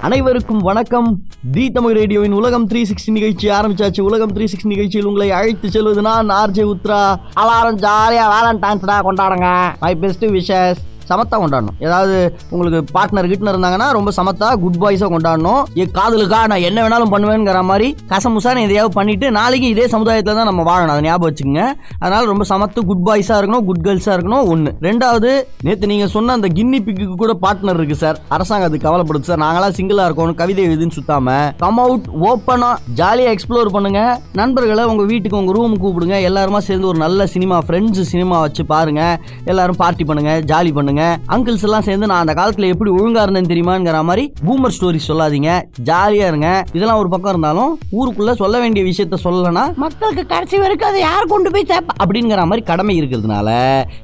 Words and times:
அனைவருக்கும் 0.00 0.58
வணக்கம். 0.58 1.22
தி 1.52 1.70
தமிழ் 1.70 1.96
ரேடியோவின் 1.96 2.32
உலகம் 2.32 2.68
த்ரீ 2.68 2.84
சிக்ஸ்டி 2.88 3.10
நிகழ்ச்சி 3.10 3.48
ஆரம்பிச்சாச்சு. 3.48 4.00
உலகம் 4.00 4.32
த்ரீ 4.36 4.40
சிக்ஸ்டி 4.40 4.66
நிகழ்ச்சியில் 4.66 5.06
உங்களை 5.06 5.30
அழைத்து 5.30 5.70
செல்வது 5.70 6.02
நான் 6.02 6.28
ஆர்ஜே 6.28 6.72
உத்ரா. 6.74 7.16
எல்லாரும் 7.36 7.78
ஜாலியா 7.78 8.32
வேலண்டைன்ஸ் 8.34 8.86
டே 8.86 8.92
கொண்டாடுங்க. 8.92 9.74
மை 9.80 9.94
பெஸ்ட் 9.94 10.24
விஷஸ் 10.24 10.76
சமத்தா 11.12 11.38
கொண்டாடணும். 11.44 11.76
ஏதாவது 11.86 12.16
உங்களுக்கு 12.52 12.80
பார்ட்னர் 12.96 13.30
கிட்ட 13.32 13.50
இருந்தாங்கன்னா 13.54 13.88
ரொம்ப 13.98 14.10
சமத்தா 14.18 14.50
குட் 14.64 14.80
பாய்ஸா 14.84 15.08
கொண்டாடணும். 15.14 15.62
என் 15.82 15.94
காதலுக்கா 15.98 16.40
நான் 16.52 16.66
என்ன 16.68 16.78
வேணாலும் 16.86 17.12
பண்ணுவேங்கிற 17.14 17.62
மாதிரி 17.70 17.88
கசமுசான 18.12 18.62
எதையாவது 18.66 18.94
பண்ணிட்டு 18.98 19.26
நாளைக்கு 19.38 19.68
இதே 19.74 19.86
சமுதாயத்தில் 19.94 20.38
தான் 20.40 20.50
நம்ம 20.50 20.62
வாழணும். 20.70 20.94
அதை 20.94 21.04
ஞாபகம் 21.08 21.28
வச்சுக்கோங்க. 21.28 21.64
அதனால 22.02 22.22
ரொம்ப 22.32 22.44
சமத்து 22.52 22.80
குட் 22.90 23.04
பாய்ஸா 23.08 23.36
இருக்கணும் 23.40 23.64
குட் 23.68 23.84
கேர்ள்ஸா 23.86 24.12
இருக்கணும் 24.16 24.46
ஒன்று 24.52 24.70
ரெண்டாவது 24.88 25.30
நேற்று 25.66 25.90
நீங்க 25.92 26.06
சொன்ன 26.16 26.34
அந்த 26.38 26.48
கின்னி 26.56 26.78
பிக்கு 26.86 27.08
கூட 27.22 27.32
பார்ட்னர் 27.44 27.78
இருக்கு 27.80 27.96
சார் 28.04 28.18
அரசாங்கம் 28.36 28.68
அது 28.70 28.78
கவலைப்படுது 28.86 29.28
சார் 29.30 29.42
நாங்களாம் 29.44 29.76
சிங்கிளா 29.78 30.06
இருக்கோம் 30.08 30.38
கவிதை 30.42 30.62
எழுதுன்னு 30.68 30.96
சுத்தாம 30.98 31.36
கம் 31.62 31.80
அவுட் 31.84 32.06
ஓப்பனா 32.30 32.70
ஜாலியா 33.00 33.30
எக்ஸ்ப்ளோர் 33.34 33.74
பண்ணுங்க. 33.76 34.00
நண்பர்களை 34.40 34.84
உங்க 34.92 35.04
வீட்டுக்கு 35.12 35.40
உங்க 35.40 35.52
ரூம் 35.56 35.74
கூப்பிடுங்க. 35.84 36.16
எல்லாருமா 36.28 36.60
சேர்ந்து 36.68 36.90
ஒரு 36.92 36.98
நல்ல 37.04 37.26
சினிமா 37.34 37.58
ஃப்ரெண்ட்ஸ் 37.66 38.10
சினிமா 38.12 38.36
வச்சு 38.44 38.62
பாருங்க. 38.72 39.02
எல்லாரும் 39.52 39.80
பார்ட்டி 39.82 40.04
பண்ணுங்க 40.10 40.32
ஜாலி 40.50 40.72
பண்ணுங்க. 40.78 41.01
அங்கிள்ஸ் 41.28 41.62
எல்லாம் 41.62 41.82
சேர்ந்து 41.82 42.06
நான் 42.06 42.26
அந்த 42.26 42.32
காலத்துல 42.42 42.68
எப்படி 42.68 42.90
ஒழுங்கா 42.90 43.22
இருந்தேன் 43.22 43.50
தெரியுமாங்கிற 43.52 44.02
மாதிரி 44.02 44.32
பூமர் 44.46 44.74
ஸ்டோரி 44.78 45.00
சொல்லாதீங்க. 45.08 45.50
ஜாலியா 45.84 46.26
இருங்க. 46.30 46.64
இதெல்லாம் 46.72 46.98
ஒரு 46.98 47.08
பக்கம் 47.08 47.30
இருந்தாலும் 47.30 47.78
ஊருக்குள்ள 47.92 48.32
சொல்ல 48.34 48.60
வேண்டிய 48.60 48.84
விஷயத்த 48.84 49.16
சொல்லலைன்னா 49.24 49.74
மக்களுக்கு 49.74 50.26
கடைசி 50.26 50.58
வரைக்கும் 50.58 50.88
அதை 50.88 51.00
யார் 51.00 51.26
கொண்டு 51.26 51.50
போய் 51.50 51.66
சேர்ப்ப? 51.68 51.90
அப்படிங்கிற 52.04 52.36
மாதிரி 52.36 52.62
கடமை 52.62 53.00
இருக்கிறதுனால 53.00 53.50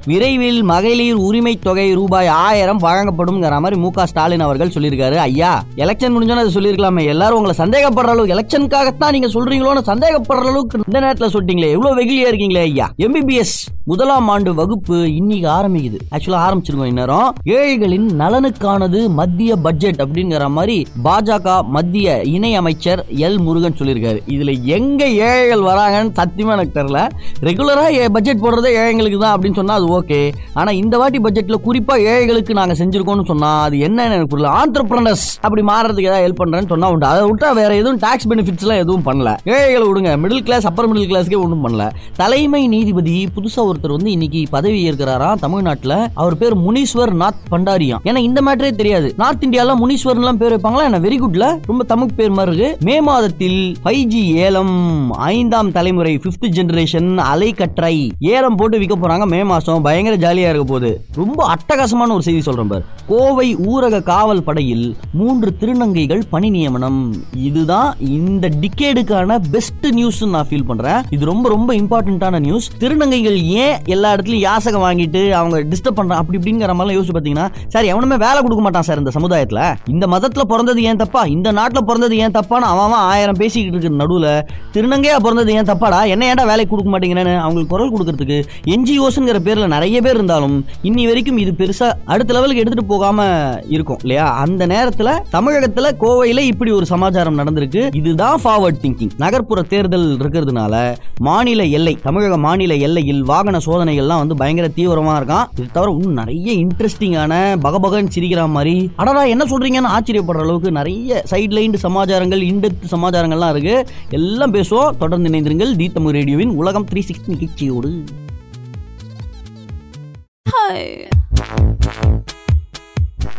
விரைவில் 0.05 0.61
மகளிர் 0.63 1.13
உரிமை 1.13 1.59
தொகை 1.59 1.93
ரூபாய் 1.93 2.27
ஆயிரம் 2.27 2.79
வழங்கப்படும்ங்கிற 2.79 3.59
மாதிரி 3.59 3.81
மு 3.81 3.89
ஸ்டாலின் 4.03 4.39
அவர்கள் 4.39 4.67
சொல்லியிருக்காரு. 4.67 5.15
ஐயா 5.15 5.63
எலெக்ஷன் 5.75 6.15
முடிஞ்சோன்னு 6.15 6.43
அதை 6.43 6.53
சொல்லியிருக்கலாமே. 6.53 7.03
எல்லாரும் 7.05 7.39
உங்களை 7.39 7.57
சந்தேகப்படுற 7.57 8.13
அளவுக்கு 8.13 8.37
எலெக்ஷனுக்காகத்தான் 8.37 9.11
நீங்க 9.11 9.27
சொல்றீங்களோன்னு 9.27 9.87
சந்தேகப்படுற 9.91 10.47
அளவுக்கு 10.51 10.79
இந்த 10.87 10.99
நேரத்தில் 10.99 11.33
சொல்லிட்டீங்களே. 11.33 11.69
எவ்வளவு 11.69 12.01
வெகுளியா 12.01 12.33
இருக்கீங்களே 12.33 12.61
ஐயா. 12.61 12.91
எம்பிபிஎஸ் 12.97 13.55
முதலாம் 13.85 14.27
ஆண்டு 14.27 14.53
வகுப்பு 14.53 15.15
இன்னைக்கு 15.15 15.49
ஆரம்பிக்குது. 15.49 15.97
ஆக்சுவலா 16.11 16.39
ஆரம்பிச்சிருக்கோம். 16.47 16.78
இந்நேரம்? 16.87 17.29
ஏழைகளின் 17.43 18.07
நலனுக்கானது 18.19 19.09
மத்திய 19.19 19.55
பட்ஜெட் 19.55 20.01
அப்படிங்கிற 20.05 20.49
மாதிரி 20.49 20.87
பாஜக 21.03 21.61
மத்திய 21.75 22.21
இணை 22.35 22.55
அமைச்சர் 22.55 23.05
எல் 23.15 23.37
முருகன் 23.37 23.77
சொல்லியிருக்காரு. 23.79 24.19
இதுல 24.35 24.53
எங்க 24.77 25.01
ஏழைகள் 25.07 25.65
வராங்கன்னு 25.69 26.15
சத்தியமா 26.19 26.55
எனக்கு 26.57 26.79
தெரியல. 26.79 27.01
ரெகுலரா 27.41 27.85
பட்ஜெட் 28.09 28.43
போடுறதே 28.43 28.71
ஏழைகளுக்கு 28.81 29.19
தான் 29.19 29.35
அப்படின்னு 29.35 29.59
சொன்னா 29.61 29.73
அது 29.73 29.87
ஓகே 29.99 30.21
ஆனா 30.53 30.71
இந்த 30.71 30.97
வாட்டி 30.97 31.19
பட்ஜெட்ல 31.19 31.59
குறிப்பா 31.65 31.95
ஏழைகளுக்கு 32.11 32.53
நாங்க 32.53 32.73
செஞ்சிருக்கோம்னு 32.73 33.25
சொன்னா 33.25 33.51
அது 33.63 33.77
என்னன்னு 33.77 34.07
எனக்கு 34.09 34.31
புரியல. 34.33 34.53
ஆண்டர்பிரனர்ஸ் 34.61 35.27
அப்படி 35.41 35.61
மாறதுக்கு 35.71 36.09
ஏதாவது 36.09 36.25
ஹெல்ப் 36.25 36.41
பண்றேன்னு 36.41 36.71
சொன்னா 36.73 36.89
உண்டு. 36.91 37.05
அதை 37.05 37.21
விட்டா 37.29 37.51
வேற 37.53 37.71
எதுவும் 37.75 37.97
டாக்ஸ் 37.97 38.27
பெனிஃபிட்ஸ் 38.27 38.65
எல்லாம் 38.65 38.81
எதுவும் 38.85 39.05
பண்ணல. 39.05 39.29
ஏழைகளை 39.45 39.85
விடுங்க. 39.89 40.11
மிடில் 40.23 40.43
கிளாஸ் 40.47 40.67
அப்பர் 40.69 40.89
மிடில் 40.93 41.09
கிளாஸ்க்கே 41.11 41.41
ஒன்றும் 41.43 41.63
பண்ணல. 41.67 41.85
தலைமை 42.15 42.67
நீதிபதி 42.67 43.15
புதுசா 43.35 43.61
ஒருத்தர் 43.69 43.95
வந்து 43.97 44.11
இன்னைக்கு 44.11 44.43
பதவி 44.49 44.89
ஏற்கிறாராம் 44.89 45.39
தமிழ்நாட்டில். 45.45 45.97
அவர் 46.13 46.37
பேர் 46.37 46.55
முனீஸ்வர் 46.69 47.13
நாத் 47.21 47.43
பண்டாரியா. 47.51 47.97
ஏன்னா 48.03 48.17
இந்த 48.17 48.41
மேட்டரே 48.41 48.71
தெரியாது. 48.71 49.13
நார்த் 49.17 49.43
இந்தியால 49.43 49.73
முனீஸ்வர் 49.81 50.19
எல்லாம் 50.21 50.37
பேர் 50.37 50.55
வைப்பாங்களா? 50.55 50.83
என்ன 50.83 50.99
வெரி 50.99 51.19
குட்ல 51.21 51.59
ரொம்ப 51.65 51.83
தமிழ் 51.83 52.15
பேர் 52.15 52.31
மாதிரி 52.31 52.55
இருக்கு. 52.55 52.77
மே 52.85 53.01
மாதத்தில் 53.01 53.75
ஃபைவ் 53.83 54.03
ஜி 54.03 54.21
ஏலம் 54.33 55.11
ஐந்தாம் 55.11 55.71
தலைமுறை 55.71 56.13
பிப்த் 56.17 56.47
ஜெனரேஷன் 56.47 57.09
அலைக்கற்றை 57.33 58.09
ஏலம் 58.19 58.55
போட்டு 58.55 58.79
விற்க 58.79 58.95
போறாங்க. 58.95 59.27
மே 59.27 59.43
மாசம் 59.43 59.81
பயங்கர 59.81 60.15
ஜாலியா 60.25 60.49
இருக்க 60.49 60.63
போகுது. 60.63 61.05
ரொம்ப 61.15 61.55
அட்டகாசமான 61.55 62.09
ஒரு 62.09 62.21
செய்தி 62.21 62.41
சொல்றேன் 62.41 62.67
பார். 62.67 62.83
கோவை 63.07 63.55
ஊரக 63.55 64.03
காவல் 64.03 64.43
படையில் 64.43 64.95
மூன்று 65.13 65.55
திருநங்கைகள் 65.59 66.21
பணி 66.29 66.49
நியமனம். 66.49 67.15
இதுதான் 67.35 67.95
இந்த 67.99 68.49
டிகேடுக்கான 68.61 69.37
பெஸ்ட் 69.51 69.87
நியூஸ் 69.91 70.23
நான் 70.25 70.47
ஃபீல் 70.49 70.65
பண்றேன். 70.65 71.01
இது 71.09 71.25
ரொம்ப 71.25 71.49
ரொம்ப 71.49 71.73
இம்பார்ட்டன்டான 71.73 72.39
நியூஸ் 72.39 72.71
திருநங்கைகள் 72.79 73.41
ஏன் 73.41 73.77
எல்லா 73.85 74.13
இடத்துலயும் 74.13 74.45
யாசகம் 74.47 74.83
வாங்கிட்டு 74.83 75.29
அவங்க 75.29 75.57
டிஸ்டர்ப் 75.63 75.97
பண்றாங்க 75.99 76.15
அப்படி 76.15 76.37
இப்படின்னு 76.37 76.58
அப்படிங்கிற 76.59 76.75
மாதிரிலாம் 76.79 76.97
யோசிச்சு 76.97 77.15
பார்த்தீங்கன்னா 77.15 77.47
சார் 77.73 77.89
எவனுமே 77.91 78.15
வேலை 78.25 78.39
கொடுக்க 78.41 78.61
மாட்டான் 78.65 78.87
சார் 78.87 79.01
இந்த 79.01 79.11
சமுதாயத்தில். 79.17 79.61
இந்த 79.93 80.05
மதத்தில் 80.13 80.49
பிறந்தது 80.51 80.79
ஏன் 80.89 80.99
தப்பா? 81.01 81.21
இந்த 81.35 81.49
நாட்டில் 81.59 81.85
பிறந்தது 81.89 82.15
ஏன் 82.23 82.35
தப்பான்னு 82.37 82.67
அவன் 82.73 83.03
ஆயிரம் 83.11 83.39
பேசிக்கிட்டு 83.41 83.75
இருக்கிற 83.75 83.99
நடுவில் 84.01 84.31
திருநங்கையா 84.75 85.17
பிறந்தது 85.25 85.53
ஏன் 85.53 85.69
தப்பாடா? 85.71 85.99
என்ன 86.13 86.23
ஏன்டா 86.31 86.45
வேலைக்கு 86.51 86.71
கொடுக்க 86.73 86.91
மாட்டேங்கிறேன்னு 86.93 87.35
அவங்களுக்கு 87.43 87.73
குரல் 87.73 87.93
கொடுக்கறதுக்கு 87.93 88.37
என்ஜிஓஸ்ங்கிற 88.75 89.39
பேரில் 89.47 89.73
நிறைய 89.75 89.97
பேர் 90.01 90.17
இருந்தாலும் 90.19 90.65
இன்னி 90.89 91.05
வரைக்கும் 91.07 91.39
இது 91.43 91.51
பெருசா 91.61 91.89
அடுத்த 92.05 92.33
லெவலுக்கு 92.33 92.63
எடுத்துட்டு 92.63 92.91
போகாம 92.93 93.27
இருக்கும் 93.75 93.99
இல்லையா? 94.01 94.25
அந்த 94.43 94.67
நேரத்துல 94.73 95.09
தமிழகத்துல 95.35 95.87
கோவையில 96.03 96.39
இப்படி 96.51 96.71
ஒரு 96.71 96.85
சமாச்சாரம் 96.85 97.39
நடந்திருக்கு. 97.39 97.83
இதுதான் 97.95 98.39
ஃபார்வர்ட் 98.43 98.81
திங்கிங் 98.83 99.13
நகர்ப்புற 99.17 99.61
தேர்தல் 99.73 100.07
இருக்கிறதுனால 100.19 100.75
மாநில 101.19 101.63
எல்லை 101.77 101.95
தமிழக 102.03 102.37
மாநில 102.37 102.73
எல்லையில் 102.87 103.23
வாகன 103.23 103.59
சோதனைகள்லாம் 103.65 104.21
வந்து 104.23 104.35
பயங்கர 104.35 104.67
தீவிரமா 104.75 105.13
இருக்கான். 105.19 105.47
இது 105.57 105.67
தவிர 105.71 105.91
இன்னும் 105.91 106.19
நிறைய 106.21 106.48
இன்ட்ரெஸ்டிங்கான 106.55 107.57
பகபகன் 107.57 108.09
சிரிக்கிற 108.15 108.49
மாதிரி. 108.49 108.91
அடடா 108.95 109.23
என்ன 109.23 109.43
சொல்றீங்கன்னு 109.43 109.97
ஆச்சரியப்படுற 109.97 110.39
அளவுக்கு 110.39 110.71
நிறைய 110.71 111.21
சைட் 111.25 111.51
லைன் 111.51 111.71
சமாச்சாரங்கள் 111.71 112.41
இன்டெப்த் 112.41 112.91
சமாச்சாரங்கள்லாம் 112.91 113.49
இருக்கு. 113.49 113.85
எல்லாம் 114.09 114.53
பேசுவோம். 114.53 114.97
தொடர்ந்து 114.97 115.29
இணைந்திருங்கள். 115.29 115.75
தி 115.75 115.89
தமிழ் 115.89 116.13
ரேடியோவின் 116.13 116.49
உலகம் 116.49 116.85
த்ரீ 116.93 116.97
சிக்ஸ்டி 116.97 117.27
நிகழ்ச்சியோடு 117.27 118.03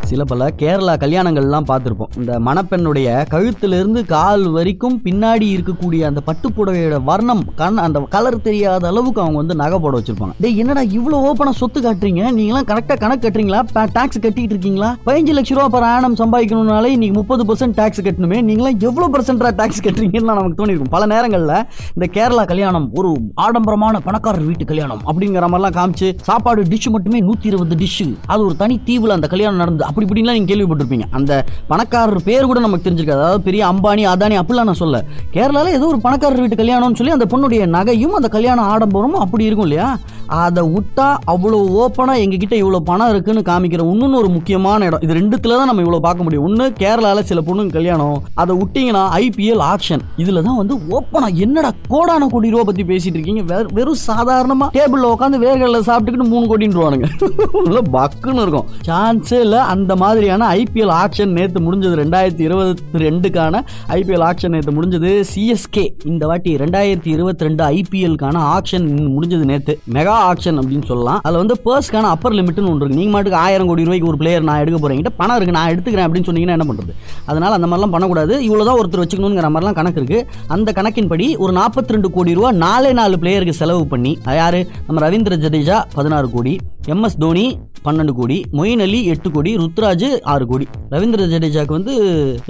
சில 0.09 0.25
பல 0.31 0.47
கேரளா 0.61 0.95
கல்யாணங்கள்லாம் 1.03 1.67
பார்த்துருப்போம். 1.71 2.11
இந்த 2.21 2.33
மணப்பெண்ணுடைய 2.47 3.09
கழுத்திலிருந்து 3.33 4.01
கால் 4.13 4.45
வரைக்கும் 4.57 4.97
பின்னாடி 5.05 5.47
இருக்கக்கூடிய 5.57 6.01
அந்த 6.09 6.21
பட்டுப்புடவையோட 6.29 6.97
வர்ணம் 7.11 7.43
கண் 7.61 7.79
அந்த 7.85 8.01
கலர் 8.15 8.39
தெரியாத 8.47 8.89
அளவுக்கு 8.91 9.21
அவங்க 9.25 9.39
வந்து 9.43 9.57
நகை 9.63 9.79
போட 9.85 9.93
வச்சிருப்பாங்க. 9.99 10.35
டேய் 10.45 10.59
என்னடா 10.63 10.83
இவ்வளோ 10.99 11.21
ஓப்பனாக 11.29 11.57
சொத்து 11.61 11.81
காட்டுறீங்க? 11.81 12.23
நீங்களாம் 12.39 12.69
கரெக்டாக 12.71 12.99
கணக்கு 13.05 13.25
கட்டுறீங்களா? 13.27 13.61
டாக்ஸ் 13.97 14.21
கட்டிட்டு 14.25 14.55
இருக்கீங்களா? 14.57 14.91
பதினஞ்சு 15.07 15.35
லட்ச 15.39 15.55
ரூபா 15.59 15.69
per 15.77 15.85
ஆனம் 15.93 16.17
சம்பாதிக்கணும்னாலே 16.23 16.91
இன்னைக்கு 16.97 17.17
முப்பது 17.21 17.45
பர்சன்ட் 17.51 17.77
டாக்ஸ் 17.81 18.03
கட்டணுமே. 18.09 18.41
நீங்களாம் 18.51 18.79
எவ்வளோ 18.89 19.09
பர்சன்டா 19.15 19.55
டாக்ஸ் 19.61 19.83
கட்டுறீங்கன்னு 19.87 20.31
நமக்கு 20.33 20.61
தோணிருக்கும். 20.63 20.93
பல 20.97 21.07
நேரங்களில் 21.15 21.55
இந்த 21.95 22.09
கேரளா 22.19 22.45
கல்யாணம் 22.53 22.89
ஒரு 23.01 23.13
ஆடம்பரமான 23.47 24.01
பணக்காரர் 24.09 24.49
வீட்டு 24.51 24.65
கல்யாணம் 24.73 25.03
அப்படிங்கிற 25.11 25.47
மாதிரிலாம் 25.55 25.79
காமிச்சு 25.79 26.11
சாப்பாடு 26.31 26.63
டிஷ் 26.75 26.91
மட்டுமே 26.97 27.21
நூற்றி 27.29 27.49
இருபது 27.53 27.77
டிஷ்ஷு 27.85 28.09
அது 28.33 28.41
ஒரு 28.47 28.57
தனி 28.65 28.79
தீவில் 28.91 29.17
அந்த 29.17 29.27
கல்யாணம் 29.35 29.63
நடந்து 29.63 29.85
அப்படி 29.91 30.07
இப்படின்லாம் 30.07 30.37
நீங்க 30.39 30.51
கேள்விப்பட்டிருப்பீங்க. 30.53 31.09
அந்த 31.11 31.33
பணக்காரர் 31.69 32.27
பேர் 32.29 32.49
கூட 32.51 32.61
நமக்கு 32.61 32.87
தெரிஞ்சிருக்காது. 32.87 33.25
அதாவது 33.25 33.43
பெரிய 33.49 33.63
அம்பானி 33.67 34.05
அதானி 34.13 34.39
அப்படிலாம் 34.41 34.71
நான் 34.71 34.83
சொல்ல 34.85 35.05
கேரளால 35.35 35.73
ஏதோ 35.79 35.87
ஒரு 35.87 36.01
பணக்காரர் 36.01 36.43
வீட்டு 36.45 36.61
கல்யாணம்னு 36.63 36.99
சொல்லி 37.01 37.17
அந்த 37.19 37.27
பொண்ணுடைய 37.33 37.67
நகையும் 37.77 38.17
அந்த 38.21 38.29
கல்யாண 38.29 38.61
ஆடம்பரமும் 38.73 39.23
அப்படி 39.25 39.45
இருக்கும் 39.45 39.69
இல்லையா? 39.69 39.89
அதை 40.27 40.63
விட்டா 40.75 41.07
அவ்வளோ 41.33 41.59
ஓப்பனா 41.81 42.13
எங்ககிட்ட 42.25 42.55
இவ்வளோ 42.63 42.79
பணம் 42.91 43.09
இருக்குன்னு 43.09 43.41
காமிக்கிற 43.49 43.85
இன்னொன்று 43.93 44.19
ஒரு 44.19 44.29
முக்கியமான 44.29 44.85
இடம். 44.85 45.01
இது 45.01 45.15
ரெண்டுத்துல 45.15 45.57
தான் 45.57 45.71
நம்ம 45.71 45.83
இவ்வளோ 45.83 46.01
பார்க்க 46.01 46.23
முடியும். 46.23 46.45
ஒன்று 46.45 46.67
கேரளால 46.79 47.21
சில 47.21 47.41
பொண்ணுங்க 47.41 47.73
கல்யாணம். 47.73 48.23
அதை 48.35 48.57
விட்டீங்கன்னா 48.57 49.03
ஐபிஎல் 49.17 49.63
ஆக்ஷன். 49.73 50.03
இதுல 50.17 50.43
தான் 50.43 50.57
வந்து 50.57 50.75
ஓப்பனா 50.91 51.29
என்னடா 51.35 51.71
கோடான 51.89 52.27
கோடி 52.27 52.51
ரூபா 52.51 52.63
பத்தி 52.63 52.85
பேசிட்டு 52.85 53.19
இருக்கீங்க? 53.19 53.43
வெறும் 53.73 54.03
சாதாரணமா 54.07 54.69
டேபிளில் 54.79 55.13
உட்காந்து 55.15 55.41
வேர்களில் 55.47 55.89
சாப்பிட்டுக்கிட்டு 55.89 56.33
மூணு 56.35 56.47
கோடின்றுவானுங்க. 56.53 57.09
உள்ள 57.69 57.83
பக்குன்னு 57.93 58.45
இருக்கும். 58.45 58.69
சான்ஸே 58.87 59.41
இல்லை. 59.41 59.59
அந்த 59.81 59.95
மாதிரியான 60.03 60.49
ஐபிஎல் 60.61 60.95
ஆக்ஷன் 61.03 61.33
நேற்று 61.39 61.61
முடிஞ்சது. 61.67 61.95
ரெண்டாயிரத்தி 62.03 62.43
இருபத்தி 62.49 63.05
ரெண்டுக்கான 63.07 63.63
ஐபிஎல் 63.99 64.25
ஆக்ஷன் 64.31 64.55
நேற்று 64.55 64.73
முடிஞ்சது. 64.79 65.11
சிஎஸ்கே 65.33 65.85
இந்த 66.13 66.25
வாட்டி 66.31 66.51
ரெண்டாயிரத்தி 66.63 67.11
இருபத்தி 67.17 67.45
ரெண்டு 67.47 67.63
ஐபிஎல்கான 67.77 68.37
ஆக்ஷன் 68.57 68.87
முடிஞ்சது 69.15 69.45
நேற்று 69.51 69.75
மெகா 69.97 70.17
ஆக்ஷன் 70.31 70.59
அப்படின்னு 70.61 70.89
சொல்லலாம். 70.91 71.21
அதில் 71.27 71.41
வந்து 71.43 71.57
பர்ஸ்க்கான 71.67 72.11
அப்பர் 72.15 72.37
லிமிட்னு 72.39 72.71
ஒன்று 72.73 72.85
இருக்கு. 72.85 72.99
நீங்கள் 73.01 73.15
மாட்டுக்கு 73.15 73.39
ஆயிரம் 73.45 73.69
கோடி 73.71 73.87
ரூபாய்க்கு 73.89 74.11
ஒரு 74.13 74.21
பிளேயர் 74.23 74.47
நான் 74.49 74.63
எடுக்க 74.65 74.81
போறேன். 74.85 75.07
பணம் 75.21 75.37
இருக்கு. 75.39 75.57
நான் 75.59 75.71
எடுத்துக்கிறேன் 75.73 76.07
அப்படின்னு 76.09 76.29
சொன்னீங்கன்னா 76.31 76.57
என்ன 76.59 76.67
பண்ணுறது 76.71 76.93
அதனால் 77.31 77.57
அந்த 77.59 77.69
மாதிரிலாம் 77.71 77.95
பண்ணக்கூடாது. 77.95 78.35
இவ்வளோ 78.49 78.67
தான் 78.69 78.81
ஒருத்தர் 78.81 79.03
வச்சுக்கணுங்கிற 79.05 79.51
மாதிரிலாம் 79.55 79.79
கணக்கு 79.81 80.01
இருக்கு. 80.03 80.21
அந்த 80.57 80.73
கணக்கின்படி 80.79 81.29
ஒரு 81.45 81.55
நாற்பத்தி 81.61 81.95
ரெண்டு 81.97 82.11
கோடி 82.17 82.35
ரூபா 82.39 82.53
நாலே 82.65 82.93
நாலு 83.01 83.17
பிளேயருக்கு 83.23 83.61
செலவு 83.63 83.85
பண்ணி 83.95 84.15
யார்? 84.41 84.61
நம்ம 84.87 84.99
ரவீந்திர 85.07 85.41
ஜடேஜா 85.47 85.79
பதினாறு 85.97 86.29
கோடி. 86.37 86.55
எம்எஸ் 86.95 87.19
தோனி 87.19 87.47
பன்னெண்டு 87.87 88.13
கோடி 88.19 88.37
மொயின் 88.59 88.83
அலி 88.85 88.99
எட்டு 89.13 89.29
கோடி 89.31 89.51
ருத்ராஜ் 89.57 90.07
ஆறு 90.33 90.45
கோடி. 90.47 90.67
ரவீந்திர 90.93 91.27
ஜடேஜாக்கு 91.33 91.77
வந்து 91.79 91.93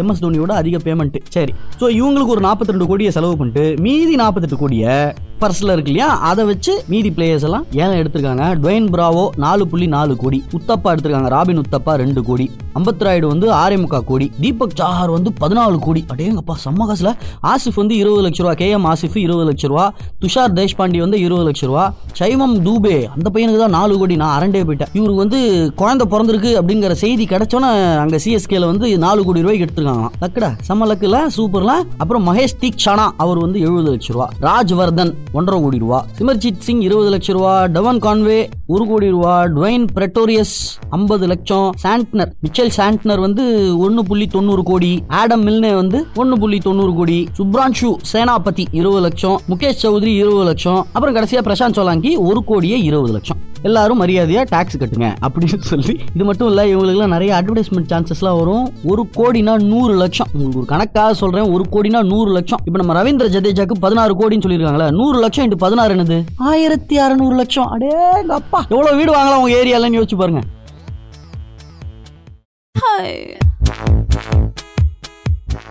எம்எஸ் 0.02 0.22
தோனியோட 0.24 0.52
அதிக 0.60 0.76
பேமெண்ட் 0.86 1.18
சரி. 1.28 1.52
ஸோ 1.80 1.84
இவங்களுக்கு 1.98 2.34
ஒரு 2.36 2.44
நாற்பத்தி 2.48 2.74
ரெண்டு 2.74 2.86
கோடியை 2.86 3.12
செலவு 3.12 3.36
பண்ணிட்டு 3.36 3.82
மீதி 3.86 4.14
நாற்பத்தெட்டு 4.22 4.62
கோடியை 4.62 4.94
பர்ஸில் 5.42 5.72
இருக்கு 5.72 5.90
இல்லையா 5.92 6.08
அதை 6.28 6.42
வச்சு 6.44 6.72
மீதி 6.92 7.10
பிளேயர்ஸ் 7.16 7.44
எல்லாம் 7.48 7.64
ஏன் 7.72 7.94
எடுத்திருக்காங்க? 8.00 8.46
டுவைன் 8.62 8.88
பிராவோ 8.94 9.22
நாலு 9.44 9.66
புள்ளி 9.66 9.86
நாலு 9.86 10.16
கோடி 10.16 10.38
உத்தப்பா 10.58 10.88
எடுத்திருக்காங்க 10.94 11.28
ராபின் 11.28 11.60
உத்தப்பா 11.62 11.92
ரெண்டு 12.02 12.22
கோடி 12.22 12.46
அம்பத்ராய்டு 12.78 13.26
வந்து 13.26 13.46
ஆறே 13.60 13.76
முக்கா 13.82 14.04
கோடி 14.10 14.30
தீபக் 14.40 14.76
சாஹார் 14.80 15.12
வந்து 15.14 15.30
பதினாலு 15.40 15.78
கோடி. 15.86 16.04
அடேங்கப்பா 16.12 16.54
செம்ம 16.64 16.86
காசுல. 16.90 17.12
ஆசிஃப் 17.52 17.78
வந்து 17.82 17.96
இருபது 17.96 18.22
லட்ச 18.26 18.42
ரூபா 18.44 18.54
கே 18.54 18.68
எம் 18.70 18.86
ஆசிஃப் 18.92 19.16
இருபது 19.16 19.46
லட்ச 19.50 19.66
ரூபா 19.72 19.92
துஷார் 20.24 20.52
தேஷ்பாண்டி 20.58 21.00
வந்து 21.00 21.20
இருபது 21.20 21.46
லட்ச 21.48 21.64
ரூபா 21.66 21.94
சைவம் 22.20 22.56
தூபே 22.66 22.96
அந்த 23.14 23.28
பையனுக்கு 23.30 23.62
தான் 23.64 23.76
நாலு 23.78 23.98
கோடி 23.98 24.16
நான் 24.20 24.36
அரண்டே 24.38 24.60
போயிட்டேன். 24.60 24.92
இவருக்கு 24.92 25.22
வந்து 25.24 25.38
குழந்தை 25.76 26.04
பிறந்திருக்கு 26.10 26.50
அப்படிங்கிற 26.60 26.92
செய்தி 27.02 27.24
கிடைச்சோன்னே 27.24 27.72
அங்க 27.96 28.18
சிஎஸ்கேல 28.24 28.66
வந்து 28.66 28.98
நாலு 28.98 29.24
கோடி 29.24 29.40
ரூபாய்க்கு 29.40 29.66
எடுத்துருக்காங்க. 29.66 30.08
லக்குடா 30.22 30.50
செம்ம 30.68 30.86
லக்குல 30.90 31.16
சூப்பர்ல 31.36 31.72
அப்புறம் 31.96 32.26
மகேஷ் 32.26 32.58
தீக்ஷானா 32.60 33.06
அவர் 33.16 33.38
வந்து 33.38 33.60
எழுபது 33.60 33.92
லட்ச 33.94 34.12
ரூபா. 34.12 34.28
ராஜ்வர்தன் 34.42 35.12
ஒன்றரை 35.32 35.62
கோடி 35.62 35.78
ரூபா. 35.78 36.04
சிமர்ஜித் 36.18 36.58
சிங் 36.58 36.80
இருபது 36.80 37.10
லட்சம் 37.10 37.36
ரூபா. 37.36 37.64
டவன் 37.64 37.98
கான்வே 38.06 38.38
ஒரு 38.66 38.86
கோடி 38.86 39.08
ரூபா. 39.10 39.44
டுவைன் 39.44 39.86
பிரட்டோரியஸ் 39.94 40.54
ஐம்பது 40.90 41.26
லட்சம். 41.26 41.70
சாண்ட்னர் 41.82 42.30
மிச்சல் 42.44 42.70
சாண்ட்னர் 42.76 43.20
வந்து 43.20 43.44
ஒன்னு 43.78 44.04
புள்ளி 44.04 44.26
தொண்ணூறு 44.26 44.62
கோடி. 44.62 44.92
ஆடம் 45.08 45.46
மில்னே 45.46 45.74
வந்து 45.74 46.06
ஒன்னு 46.14 46.38
புள்ளி 46.38 46.58
தொண்ணூறு 46.58 46.94
கோடி. 46.94 47.28
சுப்ரான்ஷு 47.38 47.96
சேனாபதி 48.12 48.64
இருபது 48.70 49.00
லட்சம். 49.00 49.40
முகேஷ் 49.48 49.82
சௌத்ரி 49.82 50.14
இருபது 50.22 50.44
லட்சம். 50.44 50.86
அப்புறம் 50.92 51.14
கடைசியா 51.14 51.44
பிரசாந்த் 51.48 51.78
சோலாங்கி 51.78 52.12
ஒரு 52.18 52.44
கோடியே 52.44 52.82
இருபது 52.82 53.12
லட்சம். 53.12 53.48
எல்லாரும் 53.62 54.00
மரியாதையா 54.02 54.42
டாக்ஸ் 54.48 54.76
கட்டுங்க 54.76 55.08
அப்படின்னு 55.26 55.58
சொல்லி. 55.70 55.94
இது 56.14 56.24
மட்டும் 56.24 56.48
இல்ல 56.48 56.64
இவங்களுக்குலாம் 56.64 57.14
நிறைய 57.14 57.34
அட்வர்டைஸ்மெண்ட் 57.34 57.90
சான்சஸ்லாம் 57.92 58.38
வரும். 58.38 58.72
ஒரு 58.84 59.02
கோடினா 59.16 59.54
நூறு 59.64 59.94
லட்சம். 59.94 60.26
உங்களுக்கு 60.32 60.58
ஒரு 60.58 60.66
கணக்காக 60.66 61.14
சொல்றேன் 61.14 61.50
ஒரு 61.52 61.66
கோடினா 61.72 62.02
நூறு 62.04 62.30
லட்சம். 62.32 62.58
இப்போ 62.64 62.84
நம்ம 62.84 62.96
ரவீந்திர 63.00 63.28
ஜடேஜாக்கு 63.36 63.80
பதினாறு 63.80 64.14
கோடின்னு 64.20 64.46
சொல்லியிருக்காங்களே 64.46 64.90
நூறு 64.90 65.20
லட்சம் 65.20 65.50
இன்ட்டு 65.50 65.62
பதினாறு 65.66 65.94
என்னது? 65.94 66.18
ஆயிரத்தி 66.36 66.98
அறநூறு 66.98 67.36
லட்சம். 67.42 67.66
அடே 67.66 67.92
அப்பா. 68.28 68.64
எவ்வளவு 68.68 68.96
வீடு 68.96 69.14
வாங்கலாம் 69.14 69.42
உங்க 69.42 69.56
ஏரியாலன்னு 69.62 70.00
யோசிச்சு 70.00 70.16
பாருங்க. 70.16 70.42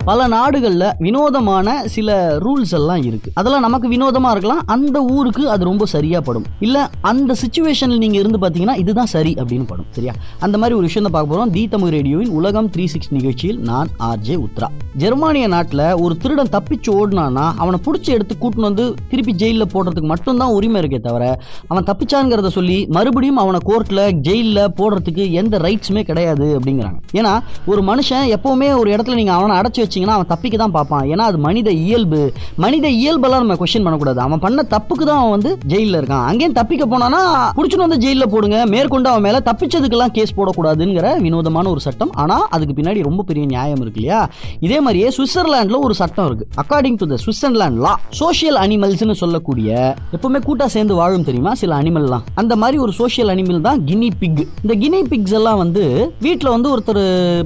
பல 0.06 0.28
நாடுகளில் 0.28 0.94
வினோதமான 0.98 1.88
சில 1.88 2.38
ரூல்ஸ் 2.38 2.72
எல்லாம் 2.72 3.04
இருக்கு. 3.04 3.31
அதெல்லாம் 3.34 3.62
நமக்கு 3.62 3.90
வினோதமா 3.90 4.30
இருக்கலாம். 4.30 4.62
அந்த 4.66 5.01
ஊருக்கு 5.01 5.50
அது 5.50 5.63
ரொம்ப 5.63 5.86
சரியா 5.86 6.22
படும். 6.22 6.46
இல்ல 6.60 6.90
அந்த 7.01 7.36
சுச்சுவேஷன்ல 7.42 7.98
நீங்க 7.98 8.18
இருந்து 8.18 8.38
பாத்தீங்கன்னா 8.38 8.78
இதுதான் 8.78 9.06
சரி 9.06 9.34
அப்படின்னு 9.34 9.68
படும். 9.68 9.86
சரியா? 9.90 10.13
அந்த 10.40 10.57
மாதிரி 10.57 10.75
ஒரு 10.75 10.86
விஷயம் 10.86 11.12
பார்க்க 11.12 11.36
போறோம். 11.36 11.50
தி 11.50 11.68
தமிழ் 11.68 11.90
ரேடியோவின் 11.90 12.30
உலகம் 12.30 12.69
த்ரீ 12.69 12.86
சிக்ஸ் 12.86 13.13
நிகழ்ச்சியில் 13.13 13.60
நான் 13.60 13.88
ஆர்ஜே 14.00 14.44
உத்ரா. 14.46 14.68
ஜெர்மானிய 14.98 15.48
நாட்டில் 15.48 15.94
ஒரு 15.94 16.18
திருடன் 16.18 16.50
தப்பிச்சு 16.51 16.88
ஓடினானா 16.88 17.51
அவனை 17.57 17.80
பிடிச்சி 17.86 18.10
எடுத்து 18.10 18.36
கூட்டின்னு 18.42 18.62
வந்து 18.62 18.94
திருப்பி 19.10 19.34
ஜெயிலில் 19.34 19.69
போடுறதுக்கு 19.74 20.06
மட்டும்தான் 20.06 20.50
உரிமை 20.50 20.81
இருக்கே 20.81 21.00
தவிர 21.00 21.40
அவன் 21.68 21.84
தப்பிச்சாங்கிறத 21.84 22.48
சொல்லி 22.48 22.86
மறுபடியும் 22.86 23.38
அவனை 23.38 23.60
கோர்ட்டில் 23.66 24.12
ஜெயிலில் 24.12 24.72
போடுறதுக்கு 24.78 25.31
எந்த 25.31 25.57
ரைட்ஸுமே 25.57 26.04
கிடையாது 26.04 26.60
அப்படிங்கிறாங்க. 26.60 26.98
ஏன்னா 27.13 27.40
ஒரு 27.66 27.81
மனுஷன் 27.81 28.36
எப்பவுமே 28.38 28.78
ஒரு 28.78 28.92
இடத்துல 28.92 29.13
நீங்கள் 29.13 29.36
அவனை 29.36 29.56
அடைச்சி 29.57 29.88
வச்சிங்கன்னா 29.89 30.18
அவன் 30.19 30.31
தப்பிக்க 30.31 30.56
தான் 30.63 30.75
பார்ப்பான். 30.77 31.06
ஏன்னா 31.12 31.27
அது 31.30 31.38
மனித 31.47 31.69
இயல்பு. 31.86 32.21
மனித 32.63 32.88
இயல்பெல்லாம் 33.01 33.44
நம்ம 33.44 33.56
கொஸ்டின் 33.62 33.86
பண்ணக்கூடாது. 33.86 34.19
அவன் 34.27 34.41
பண்ண 34.45 34.65
தப்புக்கு 34.74 35.03
தான் 35.09 35.19
அவன் 35.21 35.33
வந்து 35.36 35.51
ஜெயில 35.71 36.00
இருக்கான். 36.00 36.25
அங்கேயும் 36.30 36.56
தப்பிக்க 36.57 36.83
போனானா 36.94 37.21
புடிச்சுட்டு 37.57 37.86
வந்து 37.86 38.00
ஜெயில 38.03 38.25
போடுங்க. 38.33 38.57
மேற்கொண்டு 38.74 39.09
அவன் 39.12 39.25
மேல 39.27 39.38
தப்பிச்சதுக்கெல்லாம் 39.50 40.13
கேஸ் 40.18 40.36
போடக்கூடாதுங்கிற 40.38 41.07
வினோதமான 41.25 41.69
ஒரு 41.74 41.81
சட்டம். 41.88 42.12
ஆனா 42.24 42.38
அதுக்கு 42.56 42.75
பின்னாடி 42.80 43.01
ரொம்ப 43.07 43.24
பெரிய 43.30 43.45
நியாயம் 43.53 43.81
இருக்கு 43.83 44.01
இல்லையா? 44.01 44.19
இதே 44.65 44.80
மாதிரியே 44.86 45.09
சுவிட்சர்லாண்டில் 45.18 45.83
ஒரு 45.88 45.95
சட்டம் 46.01 46.27
இருக்கு. 46.30 46.47
According 46.63 47.00
to 47.01 47.07
the 47.13 47.18
Switzerland 47.25 47.80
law 47.86 47.94
social 48.21 48.59
அனிமல்ஸ்னு 48.63 49.18
சொல்லக்கூடிய 49.24 49.69
எப்பவுமே 50.15 50.41
கூட்டா 50.47 50.68
சேர்ந்து 50.75 51.00
வாழும் 51.01 51.27
தெரியுமா? 51.30 51.53
சில 51.62 51.77
அனிமல்லாம் 51.81 52.25
அந்த 52.41 52.53
மாதிரி 52.63 52.77
ஒரு 52.86 52.94
சோஷியல் 53.01 53.31
அனிமல் 53.33 53.65
தான் 53.68 53.80
கினி 53.89 54.09
பிக் 54.21 54.44
இந்த 54.63 54.74
கினி 54.83 55.01
பிக்ஸ் 55.12 55.36
எல்லாம் 55.39 55.59
வந்து 55.63 55.83
வீட்டில் 56.25 56.53
வந்து 56.56 56.69
ஒருத்தர் 56.74 57.03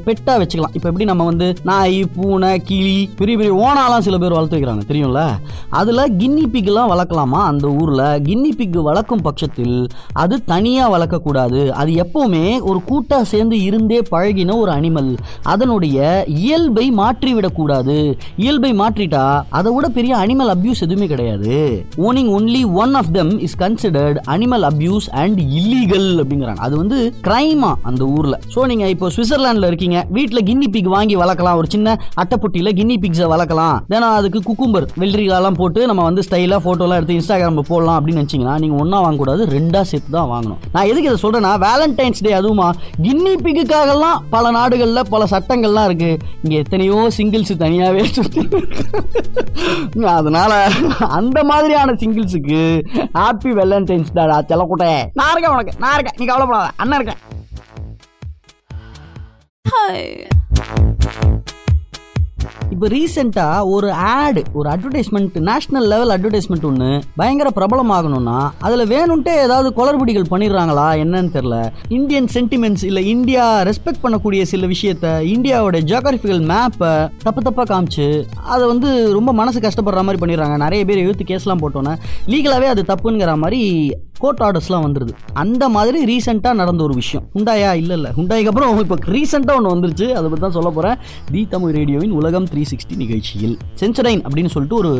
பெட்டா 0.07 0.35
வச்சுக்கலாம். 0.41 0.75
இப்போ 0.77 0.87
எப்படி 0.91 1.07
நம்ம 1.11 1.25
வந்து 1.31 1.47
நாய் 1.71 1.97
பூனை 2.33 2.51
கிளி 2.67 2.93
பெரிய 3.17 3.35
பெரிய 3.39 3.53
ஓனாலாம் 3.63 4.03
சில 4.05 4.17
பேர் 4.21 4.35
வளர்த்து 4.35 4.55
வைக்கிறாங்க. 4.57 4.83
தெரியும்ல? 4.91 5.21
அதில் 5.79 6.01
கின்னி 6.19 6.45
பிக்லாம் 6.53 6.91
வளர்க்கலாமா? 6.91 7.39
அந்த 7.49 7.65
ஊர்ல 7.81 8.03
கின்னி 8.27 8.51
பிக் 8.59 8.77
வளர்க்கும் 8.87 9.23
பட்சத்தில் 9.25 9.75
அது 10.21 10.35
தனியாக 10.51 10.91
வளர்க்கக்கூடாது. 10.93 11.59
அது 11.81 11.91
எப்போவுமே 12.03 12.45
ஒரு 12.69 12.79
கூட்டாக 12.89 13.27
சேர்ந்து 13.31 13.57
இருந்தே 13.67 13.99
பழகின 14.13 14.55
ஒரு 14.61 14.71
அனிமல். 14.77 15.11
அதனுடைய 15.53 15.97
இயல்பை 16.43 16.85
மாற்றி 17.01 17.33
விடக்கூடாது 17.37 17.97
இயல்பை 18.43 18.71
மாற்றிட்டா 18.81 19.23
அதை 19.59 19.71
விட 19.75 19.89
பெரிய 19.97 20.13
அனிமல் 20.23 20.51
அப்யூஸ் 20.55 20.83
எதுவுமே 20.87 21.07
கிடையாது. 21.13 21.53
Owning 22.07 22.31
only 22.37 22.63
one 22.83 22.95
of 23.01 23.11
them 23.19 23.33
is 23.47 23.57
considered 23.63 24.19
animal 24.35 24.67
abuse 24.71 25.09
and 25.23 25.39
illegal 25.59 26.09
அப்படிங்கிறாங்க. 26.23 26.63
அது 26.69 26.75
வந்து 26.81 26.99
கிரைமா 27.29 27.71
அந்த 27.91 28.03
ஊர்ல. 28.17 28.35
சோ 28.55 28.65
நீங்க 28.73 28.87
இப்போ 28.95 29.11
சுவிட்சர்லாண்டில் 29.17 29.69
இருக்கீங்க. 29.71 29.99
வீட்டில் 30.17 30.45
கின்னி 30.51 30.69
பிக் 30.77 30.91
வாங்கி 30.97 31.17
வளர்க்கலாம். 31.23 31.59
ஒரு 31.61 31.69
சின்ன 31.75 31.97
அட்டைப்பொட்டியில 32.23 32.71
கின்னி 32.79 32.97
பிக்ஸை 33.03 33.27
வளர்க்கலாம். 33.33 33.77
ஏன்னா 33.95 34.09
அதுக்கு 34.19 34.39
குக்கும்பர் 34.47 34.87
வெள்ளரிக்காலாம் 35.01 35.57
போட்டு 35.61 35.81
நம்ம 35.91 36.03
வந்து 36.09 36.25
ஸ்டைலாக 36.27 36.61
ஃபோட்டோலாம் 36.65 36.99
எடுத்து 36.99 37.17
இன்ஸ்டாகிராம் 37.19 37.61
போடலாம் 37.71 37.97
அப்படின்னு 37.99 38.21
நினைச்சீங்கன்னா 38.21 38.55
நீங்கள் 38.63 38.81
ஒன்றா 38.83 38.99
வாங்கக்கூடாது 39.05 39.45
ரெண்டா 39.55 39.81
சேர்த்து 39.91 40.15
தான் 40.17 40.31
வாங்கணும். 40.33 40.59
நான் 40.75 40.89
எதுக்கு 40.91 41.09
இதை 41.09 41.19
சொல்கிறேன்னா 41.25 41.53
வேலண்டைன்ஸ் 41.67 42.23
டே 42.27 42.33
அதுவுமா 42.39 42.67
கின்னி 43.05 43.33
பிக்குக்காகலாம் 43.45 44.21
பல 44.35 44.51
நாடுகளில் 44.57 45.09
பல 45.13 45.25
சட்டங்கள்லாம் 45.35 45.87
இருக்குது 45.89 46.19
இங்கே 46.43 46.57
எத்தனையோ 46.63 46.97
சிங்கிள்ஸ் 47.19 47.53
தனியாகவே 47.63 48.03
சுத்தி 48.17 48.41
அதனால 50.17 50.53
அந்த 51.19 51.39
மாதிரியான 51.51 51.95
சிங்கிள்ஸுக்கு 52.01 52.61
ஹாப்பி 53.19 53.51
வேலண்டைன்ஸ் 53.59 54.15
டேடா 54.17 54.37
செல்லக்கூட்டே. 54.51 54.91
நான் 55.19 55.31
இருக்கேன் 55.33 55.55
உனக்கு 55.55 55.73
நான் 55.85 55.95
இருக்கேன். 55.95 56.17
நீ 56.19 56.25
கவலைப்படாத. 56.31 56.69
அண்ணன் 56.83 56.99
இருக்கேன். 56.99 57.21
இப்போ 62.71 62.87
ரீசெண்டாக 62.87 63.65
ஒரு 63.65 63.91
ஆடு 63.91 64.43
ஒரு 64.53 64.69
அட்வர்டைஸ்மெண்ட் 64.69 65.39
நேஷனல் 65.39 65.87
லெவல் 65.87 66.09
அட்வர்டைஸ்மெண்ட் 66.09 66.65
ஒன்று 66.65 67.03
பயங்கர 67.15 67.49
பிரபலம் 67.55 67.91
ஆகணும்னா 67.91 68.49
அதில் 68.59 68.87
வேணும்ட்டே 68.87 69.33
ஏதாவது 69.35 69.73
குளறுபடிகள் 69.73 70.29
பண்ணிடுறாங்களா 70.29 70.87
என்னன்னு 71.03 71.31
தெரில 71.33 71.71
இந்தியன் 71.87 72.29
சென்டிமெண்ட்ஸ் 72.33 72.83
இல்லை 72.83 73.07
இந்தியா 73.07 73.61
ரெஸ்பெக்ட் 73.63 74.03
பண்ணக்கூடிய 74.03 74.41
சில 74.41 74.65
விஷயத்த 74.65 75.23
இந்தியாவோட 75.23 75.79
ஜியோகிராஃபிக்கல் 75.83 76.43
மேப்பை 76.43 77.09
தப்பு 77.23 77.41
தப்பாக 77.41 77.67
காமிச்சு 77.73 78.07
அதை 78.45 78.67
வந்து 78.67 79.13
ரொம்ப 79.13 79.33
மனசு 79.33 79.59
கஷ்டப்படுற 79.59 80.03
மாதிரி 80.03 80.21
பண்ணிடுறாங்க. 80.23 80.57
நிறைய 80.57 80.85
பேர் 80.85 80.97
எழுத்து 80.97 81.23
கேஸ்லாம் 81.23 81.61
போட்டோன்னே 81.61 81.95
லீகலாகவே 82.27 82.65
அது 82.65 82.81
தப்புங்கிற 82.87 83.35
மாதிரி 83.35 83.61
கோர்ட் 84.19 84.39
ஆர்டர்ஸ்லாம் 84.39 84.85
வந்துருது. 84.85 85.13
அந்த 85.33 85.69
மாதிரி 85.69 85.99
ரீசெண்டாக 86.11 86.53
நடந்த 86.53 86.83
ஒரு 86.83 86.93
விஷயம். 86.93 87.25
ஹுண்டாயா 87.35 87.73
இல்லை 87.73 87.95
இல்லை 87.95 88.11
ஹுண்டாய்க்கு 88.17 88.51
அப்புறம் 88.51 88.79
இப்போ 88.79 88.95
ரீசெண்டாக 88.95 89.55
ஒன்று 89.55 89.73
வந்துருச்சு. 89.75 90.07
அதை 90.09 90.23
பற்றி 90.23 90.39
தான் 90.39 90.55
சொல்ல 90.57 90.69
போகிறேன் 90.69 90.97
தி 91.31 91.47
தமிழ் 91.49 91.73
ரேடியோவின் 91.75 92.11
உலகம் 92.11 92.43
த்ரீ 92.43 92.63
சிக்ஸ்டி 92.71 92.95
நிகழ்ச்சியில். 92.95 93.57
சென்சடைன் 93.79 94.23
அப்படின்னு 94.27 94.51
சொல்லிட்டு 94.55 94.75
ஒரு 94.75 94.91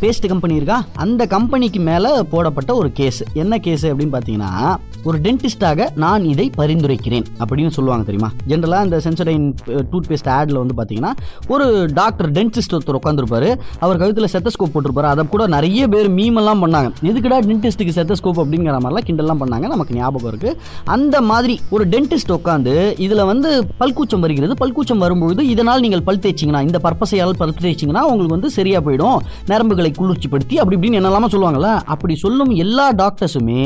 பேஸ்ட் 0.00 0.28
கம்பெனி 0.28 0.54
இருக்கா? 0.54 0.84
அந்த 0.96 1.26
கம்பெனிக்கு 1.26 1.80
மேலே 1.80 2.10
போடப்பட்ட 2.22 2.74
ஒரு 2.74 2.92
கேஸ் 2.92 3.22
என்ன 3.34 3.58
கேஸ் 3.58 3.86
அப்படின்னு 3.86 4.14
பார்த்தீங்கன்னா 4.16 4.76
ஒரு 5.04 5.18
டென்டிஸ்டாக 5.18 5.88
நான் 5.96 6.24
இதை 6.24 6.50
பரிந்துரைக்கிறேன் 6.56 7.24
அப்படின்னு 7.38 7.68
சொல்லுவாங்க 7.68 8.04
தெரியுமா? 8.10 8.30
ஜென்ரலாக 8.48 8.84
இந்த 8.84 9.00
சென்சடைன் 9.04 9.46
டூத் 9.92 10.08
பேஸ்ட் 10.10 10.30
ஆடில் 10.36 10.60
வந்து 10.62 10.76
பார்த்தீங்கன்னா 10.80 11.12
ஒரு 11.48 11.88
டாக்டர் 11.94 12.30
டென்டிஸ்ட் 12.30 12.76
ஒருத்தர் 12.76 12.98
உட்காந்துருப்பாரு 13.00 13.58
அவர் 13.78 13.96
கழுத்தில் 13.96 14.32
செத்தஸ்கோப் 14.34 14.72
போட்டிருப்பாரு. 14.74 15.10
அதை 15.14 15.24
கூட 15.28 15.46
நிறைய 15.46 15.88
பேர் 15.88 16.14
மீமெல்லாம் 16.14 16.62
பண்ணாங்க. 16.64 16.90
எதுக்குடா 17.02 17.38
டென்டிஸ்ட்டுக்கு 17.48 17.96
செத்தஸ்கோப் 17.98 18.60
அப்படிங்கிற 18.62 18.82
மாதிரிலாம் 18.84 19.06
கிண்டல்லாம் 19.08 19.40
பண்ணாங்க. 19.42 19.66
நமக்கு 19.74 19.96
ஞாபகம் 19.98 20.30
இருக்கு. 20.32 20.50
அந்த 20.94 21.16
மாதிரி 21.30 21.54
ஒரு 21.74 21.84
டென்டிஸ்ட் 21.94 22.32
உட்காந்து 22.38 22.74
இதில் 23.04 23.24
வந்து 23.30 23.50
பல்கூச்சம் 23.80 24.24
வருகிறது. 24.24 24.54
பல்கூச்சம் 24.62 25.02
வரும்பொழுது 25.04 25.42
இதனால் 25.52 25.82
நீங்கள் 25.84 26.04
பல் 26.08 26.22
தேய்ச்சிங்கன்னா 26.24 26.62
இந்த 26.68 26.78
பர்பஸையால் 26.86 27.36
பல் 27.42 27.54
தேய்ச்சிங்கன்னா 27.64 28.04
உங்களுக்கு 28.10 28.36
வந்து 28.36 28.50
சரியா 28.58 28.80
போயிடும். 28.86 29.18
நரம்புகளை 29.52 29.90
குளிர்ச்சிப்படுத்தி 30.00 30.56
அப்படி 30.62 30.76
இப்படின்னு 30.78 31.00
என்னெல்லாமா 31.00 31.30
சொல்லுவாங்கல்ல. 31.34 31.70
அப்படி 31.94 32.16
சொல்லும் 32.24 32.52
எல்லா 32.64 32.86
டாக்டர்ஸுமே 33.02 33.62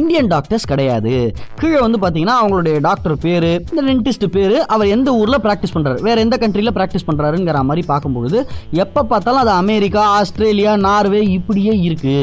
இந்தியன் 0.00 0.30
டாக்டர்ஸ் 0.34 0.68
கிடையாது. 0.72 1.14
கீழே 1.62 1.80
வந்து 1.86 2.00
பார்த்தீங்கன்னா 2.04 2.36
அவங்களுடைய 2.42 2.76
டாக்டர் 2.88 3.16
பேரு 3.26 3.52
இந்த 3.70 3.82
டென்டிஸ்ட் 3.90 4.28
பேர் 4.36 4.56
அவர் 4.74 4.92
எந்த 4.96 5.10
ஊரில் 5.20 5.42
ப்ராக்டிஸ் 5.46 5.74
பண்ணுறாரு 5.76 6.00
வேறு 6.08 6.24
எந்த 6.26 6.36
கண்ட்ரியில் 6.44 6.76
ப்ராக்டிஸ் 6.78 7.08
பண்ணுறாருங்கிற 7.10 7.58
மாதிரி 7.70 7.84
பார்க்கும்பொழுது 7.92 8.38
எப்போ 8.84 9.00
பார்த்தாலும் 9.12 9.42
அது 9.44 9.54
அமெரிக்கா 9.62 10.04
ஆஸ்திரேலியா 10.18 10.74
நார்வே 10.88 11.22
இப்படியே 11.38 11.74
இருக்கு. 11.88 12.18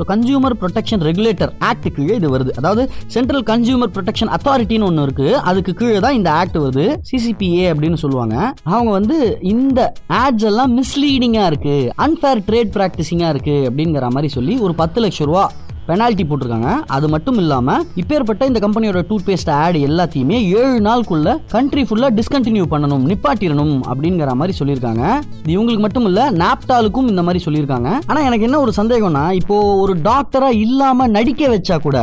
So 0.00 0.04
consumer 0.10 0.54
protection 0.60 1.02
regulator 1.06 1.50
act 1.68 1.88
கீழே 1.96 2.14
இது 2.20 2.28
வருது. 2.34 2.52
அதாவது 2.60 2.82
சென்ட்ரல் 3.14 3.44
கன்சியூமர் 3.50 3.90
ப்ரொடெக்ஷன் 3.96 4.30
அத்தாரிட்டின்னு 4.36 4.86
ஒன்று 4.90 5.04
இருக்கு. 5.06 5.26
அதுக்கு 5.50 5.72
கீழே 5.80 5.98
தான் 6.04 6.16
இந்த 6.18 6.30
ஆக்ட் 6.40 6.58
வருது. 6.64 6.86
சிசிபிஏ 7.08 7.64
அப்படின்னு 7.72 7.98
சொல்லுவாங்க. 8.04 8.36
அவங்க 8.74 8.90
வந்து 8.98 9.18
இந்த 9.54 9.80
ஆட்ஸ் 10.22 10.46
எல்லாம் 10.50 10.72
மிஸ்லீடிங்காக 10.78 11.50
இருக்கு. 11.52 11.76
அன்ஃபேர் 12.06 12.44
ட்ரேட் 12.48 12.72
ப்ராக்டிசிங்காக 12.76 13.32
இருக்கு 13.34 13.56
அப்படிங்கிற 13.70 14.08
மாதிரி 14.16 14.30
சொல்லி 14.36 14.56
ஒரு 14.66 14.74
பத்து 14.82 15.00
லட்சம் 15.06 15.28
ரூபா 15.30 15.44
பெனால்ட்டி 15.90 16.26
போட்டிருக்காங்க. 16.30 16.70
அது 16.96 17.06
மட்டும் 17.14 17.38
இல்லாம 17.44 17.78
இப்பேற்பட்ட 18.02 18.48
இந்த 18.50 18.62
கம்பெனியோட 18.66 19.02
டூத் 19.10 19.26
பேஸ்ட் 19.28 19.52
ஆட் 19.60 19.78
எல்லாத்தையுமே 19.88 20.38
ஏழு 20.60 20.78
நாளுக்குள்ள 20.88 21.36
கண்ட்ரி 21.56 21.84
ஃபுல்லா 21.88 22.10
டிஸ்கண்டினியூ 22.18 22.66
பண்ணணும் 22.74 23.06
நிப்பாட்டிடணும் 23.12 23.74
அப்படிங்கிற 23.90 24.32
மாதிரி 24.40 24.56
சொல்லியிருக்காங்க. 24.60 25.04
இது 25.42 25.54
இவங்களுக்கு 25.56 25.84
மட்டும் 25.86 26.06
இல்ல 26.10 26.20
நாப்டாலுக்கும் 26.42 27.10
இந்த 27.12 27.22
மாதிரி 27.26 27.42
சொல்லியிருக்காங்க. 27.46 27.88
ஆனா 28.10 28.20
எனக்கு 28.28 28.46
என்ன 28.48 28.60
ஒரு 28.64 28.74
சந்தேகம்னா 28.80 29.24
இப்போ 29.40 29.56
ஒரு 29.84 29.94
டாக்டரா 30.08 30.50
இல்லாம 30.64 31.08
நடிக்க 31.16 31.48
வச்சா 31.54 31.78
கூட 31.86 31.98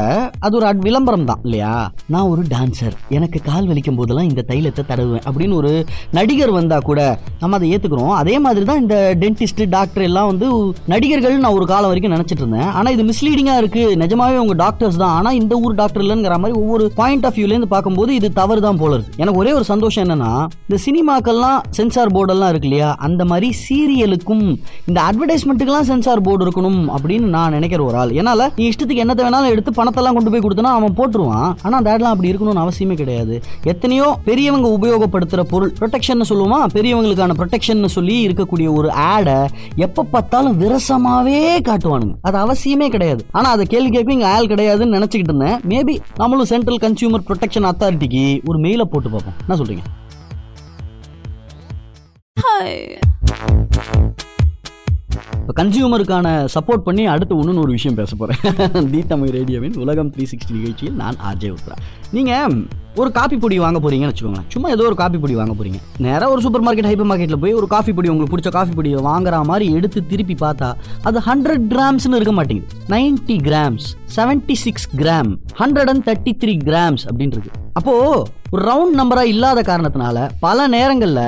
அது 0.45 0.55
ஒரு 0.59 0.65
விளம்பரம் 0.87 1.27
தான் 1.29 1.41
இல்லையா? 1.45 1.73
நான் 2.13 2.29
ஒரு 2.33 2.43
டான்சர் 2.53 2.95
எனக்கு 3.17 3.39
கால் 3.49 3.69
வலிக்கும் 3.69 3.99
போதெல்லாம் 3.99 4.29
இந்த 4.31 4.41
தைலத்தை 4.51 4.83
தடவுவேன் 4.91 5.25
அப்படின்னு 5.27 5.55
ஒரு 5.61 5.71
நடிகர் 6.17 6.53
வந்தா 6.57 6.77
கூட 6.89 6.99
நம்ம 7.41 7.55
அதை 7.57 7.67
ஏத்துக்கிறோம். 7.75 8.13
அதே 8.21 8.35
மாதிரி 8.45 8.65
தான் 8.69 8.81
இந்த 8.83 8.97
டென்டிஸ்ட் 9.23 9.63
டாக்டர் 9.75 10.05
எல்லாம் 10.09 10.29
வந்து 10.31 10.47
நடிகர்கள் 10.93 11.41
நான் 11.45 11.57
ஒரு 11.59 11.65
காலம் 11.71 11.91
வரைக்கும் 11.91 12.15
நினைச்சிட்டு 12.15 12.43
இருந்தேன். 12.43 12.69
ஆனா 12.77 12.87
இது 12.95 13.05
மிஸ்லீடிங்கா 13.09 13.55
இருக்கு. 13.77 14.01
நிஜமாவே 14.03 14.37
உங்க 14.43 14.55
டாக்டர்ஸ் 14.63 14.99
தான். 15.01 15.13
ஆனா 15.17 15.31
இந்த 15.31 15.55
ஊர் 15.55 15.77
டாக்டர் 15.81 16.03
இல்லைங்கிற 16.03 16.35
மாதிரி 16.43 16.59
ஒவ்வொரு 16.61 16.91
பாயிண்ட் 16.99 17.25
ஆஃப் 17.29 17.35
வியூல 17.37 17.53
இருந்து 17.55 17.71
பார்க்கும்போது 17.73 18.11
இது 18.19 18.27
தவறு 18.39 18.61
தான் 18.67 18.79
போல 18.81 18.93
இருக்கு. 18.97 19.13
எனக்கு 19.21 19.41
ஒரே 19.41 19.53
ஒரு 19.57 19.63
சந்தோஷம் 19.71 20.03
என்னன்னா 20.05 20.31
இந்த 20.67 20.77
சினிமாக்கெல்லாம் 20.85 21.59
சென்சார் 21.77 22.13
போர்டெல்லாம் 22.15 22.51
இருக்கு 22.53 22.67
இல்லையா? 22.69 22.95
அந்த 23.07 23.25
மாதிரி 23.25 23.49
சீரியலுக்கும் 23.65 24.45
இந்த 24.89 24.99
அட்வர்டைஸ்மெண்ட்டுக்கெல்லாம் 25.07 25.87
சென்சார் 25.91 26.21
போர்டு 26.27 26.45
இருக்கணும் 26.45 26.81
அப்படின்னு 26.95 27.27
நான் 27.35 27.51
நினைக்கிற 27.51 27.83
ஒரு 27.83 27.97
ஆள். 27.97 28.11
என்னால 28.11 28.49
நீ 28.55 28.69
இஷ்டத்துக்கு 28.69 29.03
என்னத்தை 29.05 29.23
வேணாலும் 29.27 29.53
எடுத்து 29.53 29.71
பணத்தெல்லாம் 29.79 30.17
கொண்டு 30.17 30.31
போய் 30.31 30.45
கொடுத்தனா 30.45 30.73
அவன் 30.77 30.97
போட்டுருவான். 30.99 31.49
ஆனா 31.63 31.75
அந்த 31.77 31.91
ஆட்லாம் 31.93 32.15
அப்படி 32.15 32.31
இருக்கணும்னு 32.31 32.63
அவசியமே 32.65 32.93
கிடையாது. 32.93 33.41
எத்தனையோ 33.63 34.17
பெரியவங்க 34.29 34.67
உபயோகப்படுத்துற 34.77 35.41
பொருள் 35.53 35.73
ப்ரொடெக்ஷன் 35.79 36.29
சொல்லுவோமா? 36.31 36.59
பெரியவங்களுக்கான 36.75 37.37
ப்ரொடெக்ஷன் 37.41 37.85
சொல்லி 37.97 38.27
இருக்கக்கூடிய 38.27 38.67
ஒரு 38.79 38.91
ஆடை 38.91 39.37
எப்ப 39.75 40.05
பார்த்தாலும் 40.13 40.59
விரசமாவே 40.61 41.39
காட்டுவானுங்க. 41.69 42.15
அது 42.21 42.37
அவசியமே 42.45 42.89
கிடையாது. 42.95 43.23
ஆனா 43.31 43.49
அதை 43.49 43.65
கேள்வி 43.73 43.91
கேட்க 43.95 44.17
இங்க 44.17 44.27
ஆள் 44.35 44.51
கிடையாதுன்னு 44.53 44.97
நினைச்சுக்கிட்டு 44.97 45.33
இருந்தேன். 45.33 45.59
மேபி 45.71 45.95
நம்மளும் 46.21 46.51
சென்ட்ரல் 46.53 46.81
கன்சியூமர் 46.85 47.25
ப்ரொடெக்ஷன் 47.29 47.69
அத்தாரிட்டிக்கு 47.71 48.25
ஒரு 48.49 48.59
மெயில 48.65 48.85
போட்டு 48.93 49.11
பார்ப்போம். 49.15 49.37
என்ன 49.45 49.57
சொல்றீங்க? 49.61 49.85
இப்போ 55.41 55.53
கன்சியூமருக்கான 55.59 56.27
சப்போர்ட் 56.53 56.85
பண்ணி 56.85 57.03
அடுத்து 57.11 57.35
இன்னொன்று 57.41 57.63
ஒரு 57.65 57.73
விஷயம் 57.75 57.97
பேச 57.99 58.15
போகிறேன் 58.15 58.87
தி 58.93 59.01
தமிழ் 59.11 59.31
ரேடியோவின் 59.35 59.77
உலகம் 59.83 60.09
த்ரீ 60.15 60.25
சிக்ஸ்டி 60.31 60.55
நிகழ்ச்சியில் 60.57 60.97
நான் 61.01 61.17
ஆர்ஜே 61.29 61.49
உத்ரா 61.55 61.75
நீங்கள் 62.17 62.55
ஒரு 63.01 63.09
காப்பி 63.17 63.37
பொடி 63.41 63.55
வாங்க 63.63 63.79
போறீங்கன்னு 63.83 64.11
வச்சுக்கோங்களேன். 64.11 64.47
சும்மா 64.53 64.69
ஏதோ 64.75 64.83
ஒரு 64.89 64.95
காப்பி 65.01 65.17
பொடி 65.23 65.35
வாங்க 65.39 65.53
போறீங்க. 65.57 65.79
நேராக 66.05 66.29
ஒரு 66.33 66.41
சூப்பர் 66.45 66.63
மார்க்கெட் 66.67 66.89
ஹைப்பர் 66.89 67.09
மார்க்கெட்டில் 67.09 67.41
போய் 67.43 67.57
ஒரு 67.59 67.67
காஃபி 67.73 67.93
பொடி 67.97 68.09
உங்களுக்கு 68.09 68.35
பிடிச்ச 68.35 68.51
காஃபி 68.57 68.73
பொடியை 68.79 68.99
வாங்குற 69.09 69.43
மாதிரி 69.51 69.67
எடுத்து 69.79 70.01
திருப்பி 70.11 70.35
பார்த்தா 70.41 70.69
அது 71.09 71.19
ஹண்ட்ரட் 71.29 71.67
கிராம்ஸ்னு 71.73 72.19
இருக்க 72.19 72.33
மாட்டேங்குது. 72.39 72.75
Ninety 72.95 73.37
grams 73.49 73.87
seventy 74.15 74.57
six 74.65 74.89
gram 75.01 75.31
hundred 75.61 75.91
and 75.93 76.05
thirty 76.09 76.33
three 76.43 76.55
grams 76.69 77.05
அப்படின்னு 77.09 77.37
இருக்கு 77.37 77.65
அப்போ 77.79 77.93
ஒரு 78.51 78.61
ரவுண்ட் 78.69 78.95
நம்பரா 78.99 79.23
இல்லாத 79.31 79.61
காரணத்தினால 79.61 80.17
பல 80.45 80.67
நேரங்கள்ல 80.75 81.21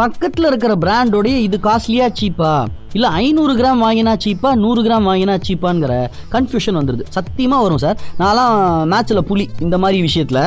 பக்கத்துல 0.00 0.48
இருக்கிற 0.50 0.72
பிராண்டோடைய 0.84 1.36
இது 1.48 1.58
காஸ்ட்லியா 1.62 2.06
சீப்பா 2.20 2.50
இல்ல 2.96 3.08
ஐநூறு 3.20 3.52
கிராம் 3.56 3.80
வாங்கினா 3.84 4.12
சீப்பா 4.24 4.50
நூறு 4.54 4.80
கிராம் 4.82 5.06
வாங்கினா 5.08 5.34
சீப்பாங்கிற 5.46 5.92
கன்ஃபியூஷன் 6.34 6.78
வந்துருது. 6.78 7.04
சத்தியமா 7.16 7.56
வரும் 7.62 7.80
சார். 7.82 7.98
நான்லாம் 8.18 8.54
மேட்ச்ல 8.92 9.20
புலி 9.30 9.44
இந்த 9.60 9.76
மாதிரி 9.78 9.98
விஷயத்துல 10.02 10.40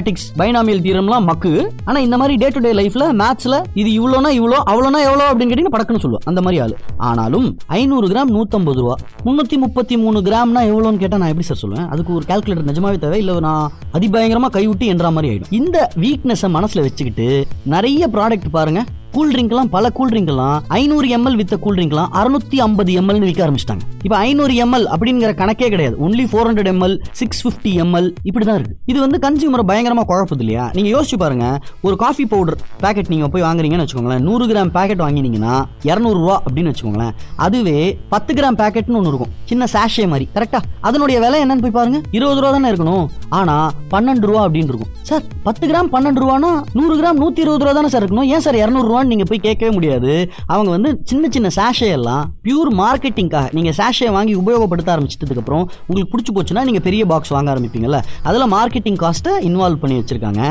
மேத்தமேட்டிக்ஸ் 0.00 0.28
பைனாமியல் 0.40 0.82
தீரம்லாம் 0.86 1.26
மக்கு. 1.30 1.52
ஆனா 1.84 1.98
இந்த 2.06 2.16
மாதிரி 2.20 2.34
டே 2.42 2.48
டு 2.48 2.60
டே 2.66 2.72
லைஃப்ல 2.80 3.04
மேத்ஸ்ல 3.20 3.56
இது 3.80 3.90
இவ்வளோனா 3.98 4.30
இவ்வளோ 4.38 4.58
அவ்வளோனா 4.70 5.00
எவ்வளோ 5.08 5.24
அப்படின்னு 5.30 5.50
கேட்டீங்கன்னா 5.52 5.74
படக்குன்னு 5.76 6.04
சொல்லுவோம். 6.04 6.26
அந்த 6.30 6.40
மாதிரி 6.46 6.60
ஆளு. 6.64 6.76
ஆனாலும் 7.08 7.46
ஐநூறு 7.78 8.08
கிராம் 8.12 8.32
நூத்தம்பது 8.36 8.80
ரூபா. 8.82 8.96
முன்னூத்தி 9.26 9.58
முப்பத்தி 9.64 9.96
மூணு 10.04 10.20
கிராம்னா 10.28 10.62
எவ்வளோன்னு 10.72 11.02
கேட்டா 11.02 11.20
நான் 11.22 11.32
எப்படி 11.32 11.48
சார் 11.50 11.62
சொல்லுவேன் 11.64 11.88
அதுக்கு 11.94 12.14
ஒரு 12.18 12.24
கால்குலேட்டர் 12.28 12.70
நிஜமாவே 12.70 12.98
தேவை? 13.04 13.18
இல்லை 13.18 13.40
நான் 13.48 13.72
அதிபயங்கரமா 13.98 14.50
கைவிட்டு 14.56 14.86
என்ற 14.86 15.10
மாதிரி 15.16 15.30
ஆயிடும். 15.32 15.52
இந்த 15.60 15.78
வீக்னஸை 16.04 16.50
மனசுல 16.58 16.86
வச்சுக்கிட்டு 16.86 17.28
நிறைய 17.74 18.08
ப்ராடக்ட் 18.16 18.56
பாருங்க. 18.58 18.82
கூல் 19.14 19.30
ட்ரிங்க்லாம் 19.34 19.70
பல 19.74 19.90
கூல் 19.98 20.10
ட்ரிங்க்லாம் 20.12 20.58
ஐநூறு 20.78 21.06
எம்எல் 21.16 21.36
வித்த 21.40 21.54
கூல் 21.64 21.76
ட்ரிங்க்லாம் 21.78 22.10
அறுநூத்தி 22.20 22.58
ஐம்பது 22.66 22.90
எம்எல்னு 23.00 23.28
விற்க 23.28 23.42
ஆரம்பிச்சிட்டாங்க. 23.46 23.84
இப்போ 24.06 24.16
ஐநூறு 24.26 24.54
எம்எல் 24.64 24.86
அப்படிங்கிற 24.94 25.30
கணக்கே 25.40 25.68
கிடையாது. 25.74 25.96
Only 26.06 26.24
four 26.30 26.48
hundred 26.48 26.70
ML 26.72 26.94
six 27.20 27.40
fifty 27.44 27.72
ML 27.84 28.08
இப்படி 28.28 28.44
தான் 28.48 28.58
இருக்கு. 28.60 28.76
இது 28.90 28.98
வந்து 29.04 29.18
கன்சியூமரை 29.26 29.64
பயங்கரமாக 29.70 30.06
குழப்பது 30.10 30.42
இல்லையா? 30.44 30.64
நீங்கள் 30.76 30.94
யோசிச்சு 30.94 31.18
பாருங்க. 31.22 31.46
ஒரு 31.86 31.96
காஃபி 32.02 32.26
பவுடர் 32.32 32.58
பேக்கெட் 32.84 33.10
நீங்கள் 33.14 33.32
போய் 33.34 33.46
வாங்குறீங்கன்னு 33.48 33.86
வச்சுக்கோங்களேன். 33.86 34.24
நூறு 34.28 34.46
கிராம் 34.52 34.72
பேக்கெட் 34.76 35.02
வாங்கினீங்கன்னா 35.06 35.54
இரநூறுவா 35.90 36.36
அப்படின்னு 36.46 36.72
வச்சுக்கோங்களேன். 36.72 37.12
அதுவே 37.46 37.78
பத்து 38.14 38.34
கிராம் 38.40 38.60
பேக்கெட்னு 38.62 38.98
ஒன்று 39.00 39.12
இருக்கும். 39.12 39.32
சின்ன 39.52 39.68
சாஷே 39.74 40.06
மாதிரி. 40.14 40.28
கரெக்டா 40.36 40.62
அதனுடைய 40.88 41.18
விலை 41.26 41.40
என்னன்னு 41.44 41.64
போய் 41.66 41.76
பாருங்க. 41.78 42.00
இருபது 42.18 42.40
ரூபா 42.40 42.52
தானே 42.56 42.70
இருக்கணும். 42.72 43.06
ஆனால் 43.40 43.68
பன்னெண்டு 43.94 44.26
ரூபா 44.30 44.42
அப்படின்னு 44.46 44.72
இருக்கும். 44.72 44.92
சார் 45.10 45.26
பத்து 45.48 45.64
கிராம் 45.70 45.92
பன்னெண்டு 45.96 46.22
ரூபானா 46.24 46.52
நூறு 46.78 46.94
கிராம் 47.00 47.20
நூற்றி 47.24 47.42
இருபது 47.46 47.64
ரூபா 47.64 47.76
தானே 47.80 47.92
சார் 47.96 48.04
இருக்கணும். 48.04 48.30
ஏன் 48.34 48.44
சார் 48.46 48.60
இரநூறுவா 48.62 48.99
இரநூறுவான்னு 49.00 49.12
நீங்கள் 49.12 49.28
போய் 49.30 49.44
கேட்கவே 49.46 49.70
முடியாது. 49.76 50.12
அவங்க 50.54 50.70
வந்து 50.76 50.90
சின்ன 51.10 51.28
சின்ன 51.34 51.48
சாஷே 51.58 51.88
எல்லாம் 51.98 52.24
பியூர் 52.46 52.70
மார்க்கெட்டிங்காக 52.82 53.46
நீங்கள் 53.56 53.76
சாஷே 53.80 54.08
வாங்கி 54.16 54.34
உபயோகப்படுத்த 54.42 54.88
ஆரம்பிச்சிட்டதுக்கப்புறம் 54.94 55.64
உங்களுக்கு 55.88 56.12
பிடிச்சி 56.12 56.32
போச்சுன்னா 56.36 56.64
நீங்கள் 56.68 56.84
பெரிய 56.88 57.02
பாக்ஸ் 57.12 57.32
வாங்க 57.36 57.48
ஆரம்பிப்பீங்கல்ல. 57.54 57.98
அதில் 58.28 58.46
மார்க்கெட்டிங் 58.56 58.98
காஸ்ட்டை 59.04 59.34
இன்வால்வ் 59.48 59.82
பண்ணி 59.82 59.96
வச்சிருக்காங்க. 60.00 60.42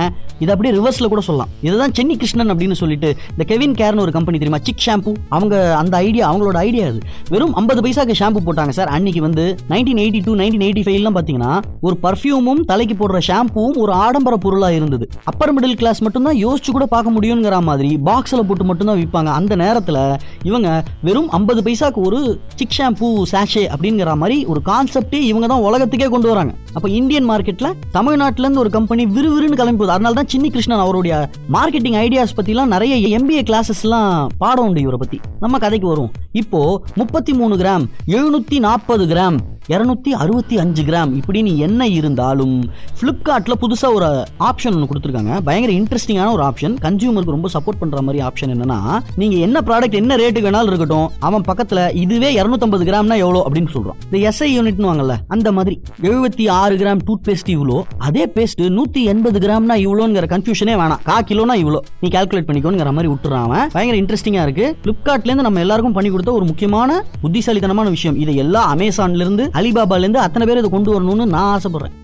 இது 0.44 0.51
அப்படியே 0.53 0.74
ரிவர்ஸில் 0.79 1.12
கூட 1.13 1.22
சொல்லலாம். 1.29 1.51
இதுதான் 1.68 1.96
சென்னி 2.00 2.15
கிருஷ்ணன் 2.22 2.53
அப்படின்னு 2.53 2.77
சொல்லிட்டு 2.82 3.10
இந்த 3.34 3.44
கெவின் 3.51 3.75
கேர்னு 3.82 4.03
ஒரு 4.06 4.13
கம்பெனி 4.18 4.38
தெரியுமா? 4.41 4.62
சிக் 4.70 4.84
ஷாம்பு. 4.88 5.13
அவங்க 5.38 5.56
அந்த 5.82 5.94
ஐடியா 6.08 6.25
அவங்களோட 6.32 6.58
ஐடியா 6.68 6.86
அது. 6.91 7.00
வெறும் 7.34 7.53
ஐம்பது 7.62 7.82
பைசாக்கு 7.86 8.20
ஷாம்பு 8.22 8.41
போட்டாங்க 8.48 8.74
சார். 8.79 8.91
அன்னைக்கு 8.98 9.24
வந்து 9.27 9.46
nineteen 9.74 10.01
eighty 10.06 10.22
two 10.27 10.34
nineteen 10.41 10.65
eighty 10.68 10.84
ஃபைவ்லாம் 10.88 11.18
பார்த்தீங்கன்னா 11.18 11.53
ஒரு 11.88 11.96
பர்ஃப்யூமும் 12.06 12.62
தலைக்கு 12.72 12.96
போடுற 13.01 13.20
ஷாம்புவும் 13.29 13.77
ஒரு 13.84 13.91
ஆடம்பர 14.03 14.36
பொருளாக 14.46 14.77
இருந்தது. 14.79 15.06
அப்பர் 15.32 15.53
மிடில் 15.56 15.77
கிளாஸ் 15.82 16.01
மட்டும் 16.06 16.27
தான் 16.27 16.39
யோசிச்சு 16.46 16.72
கூட 16.77 16.86
பார்க்க 16.96 17.15
முடியுங்கிற 17.15 17.56
மாதிரி 17.70 17.91
பாக்ஸில் 18.08 18.38
போட்டு 18.43 18.63
மட்டும்தான் 18.63 19.00
விற்பாங்க 19.00 19.31
அந்த 19.34 19.55
நேரத்தில் 19.55 20.00
இவங்க 20.43 20.69
வெறும் 21.03 21.29
ஐம்பது 21.29 21.62
பைசாக்கு 21.62 22.00
ஒரு 22.01 22.19
சிக் 22.55 22.75
ஷாம்பூ 22.77 23.10
சாஷே 23.31 23.63
அப்படிங்கிற 23.74 24.15
மாதிரி 24.15 24.38
ஒரு 24.46 24.62
கான்செப்டே 24.65 25.22
இவங்க 25.24 25.48
தான் 25.48 25.62
உலகத்துக்கே 25.62 26.08
கொண்டு 26.08 26.29
வராங்க. 26.29 26.51
அப்போ 26.74 26.88
இந்தியன் 26.91 27.29
மார்க்கெட்டில் 27.29 27.75
தமிழ்நாட்டிலேருந்து 27.93 28.58
ஒரு 28.58 28.69
கம்பெனி 28.69 29.05
விறுவிறுன்னு 29.10 29.55
கிளம்பி 29.55 29.79
போகுது 29.79 29.96
அதனால 29.96 30.13
தான் 30.13 30.31
சின்னி 30.31 30.50
கிருஷ்ணன் 30.50 30.84
அவருடைய 30.84 31.13
மார்க்கெட்டிங் 31.53 32.00
ஐடியாஸ் 32.00 32.38
பற்றிலாம் 32.38 32.74
நிறைய 32.75 32.96
எம்பிஏ 33.17 33.43
கிளாஸஸ்லாம் 33.43 34.12
பாடம் 34.38 34.67
உண்டு 34.67 34.81
இவரை 34.81 35.00
பற்றி 35.00 35.19
நம்ம 35.39 35.60
கதைக்கு 35.60 35.88
வரும் 35.88 36.12
இப்போ 36.34 36.62
முப்பத்தி 36.96 37.34
மூணு 37.34 37.55
கிராம் 37.58 37.86
எழுநூத்தி 38.12 38.60
நாற்பது 38.60 39.05
கிராம் 39.08 39.39
இரநூத்தி 39.73 40.11
அறுபத்தி 40.21 40.55
அஞ்சு 40.61 40.83
கிராம். 40.83 41.11
இப்படின்னு 41.17 41.51
என்ன 41.65 41.88
இருந்தாலும் 41.97 42.53
ஃப்ளிப்கார்ட்டில் 42.99 43.57
புதுசாக 43.63 43.97
ஒரு 43.97 44.07
ஆப்ஷன் 44.47 44.75
ஒன்று 44.75 44.88
கொடுத்துருக்காங்க. 44.91 45.33
பயங்கர 45.47 45.71
இன்ட்ரெஸ்டிங்கான 45.79 46.29
ஒரு 46.35 46.43
ஆப்ஷன் 46.47 46.75
கன்சியூமருக்கு 46.85 47.35
ரொம்ப 47.35 47.49
சப்போர்ட் 47.55 47.79
பண்ணுற 47.81 48.01
மாதிரி 48.07 48.19
ஆப்ஷன் 48.27 48.51
என்னன்னா 48.53 48.79
நீங்கள் 49.21 49.43
என்ன 49.47 49.61
ப்ராடக்ட் 49.67 49.97
என்ன 50.01 50.17
ரேட்டுக்கு 50.21 50.47
வேணாலும் 50.47 50.71
இருக்கட்டும் 50.71 51.07
அவன் 51.29 51.45
பக்கத்தில் 51.49 51.83
இதுவே 52.03 52.31
இரநூத்தம்பது 52.39 52.88
கிராம்னா 52.89 53.17
எவ்வளோ 53.25 53.43
அப்படின்னு 53.47 53.73
சொல்கிறோம் 53.75 53.99
இந்த 54.07 54.17
எஸ்ஐ 54.29 54.49
யூனிட்னு 54.55 54.89
வாங்கல 54.91 55.17
அந்த 55.35 55.51
மாதிரி. 55.57 55.75
எழுபத்தி 56.09 56.47
ஆறு 56.61 56.75
கிராம் 56.81 57.03
டூத் 57.09 57.23
பேஸ்ட் 57.29 57.51
இவ்வளோ 57.55 57.77
அதே 58.07 58.25
பேஸ்ட் 58.38 58.63
நூற்றி 58.79 59.03
எண்பது 59.13 59.39
கிராம்னா 59.45 59.77
இவ்வளோங்கிற 59.85 60.27
கன்ஃபியூஷனே 60.33 60.75
வேணாம். 60.81 61.03
கா 61.09 61.19
கிலோனா 61.29 61.57
இவ்வளோ 61.63 61.81
நீ 62.01 62.09
கால்குலேட் 62.17 62.49
பண்ணிக்கோங்கிற 62.49 62.91
மாதிரி 62.97 63.11
விட்டுறான் 63.13 63.45
அவன். 63.47 63.67
பயங்கர 63.77 63.97
இன்ட்ரெஸ்டிங்காக 64.01 64.47
இருக்கு. 64.47 64.67
ஃப்ளிப்கார்ட்லேருந்து 64.83 65.47
நம்ம 65.49 65.63
எல்லாருக்கும் 65.67 65.97
பண்ணி 65.99 66.11
கொடுத்த 66.15 66.33
ஒரு 66.39 66.47
முக்கியமான 66.51 66.99
புத்திசாலித்தனமான 67.23 67.88
விஷயம். 67.97 68.19
இதை 68.25 68.35
எல்லா 68.45 68.63
அமேசான்லேருந்து 68.75 69.45
அலிபாபாலேருந்து 69.59 70.25
அத்தனை 70.25 70.47
பேர் 70.47 70.61
இதை 70.61 70.69
கொண்டு 70.69 70.93
வரணும்னு 70.93 71.25
நான் 71.35 71.51
ஆசைப்பட்றேன். 71.55 71.97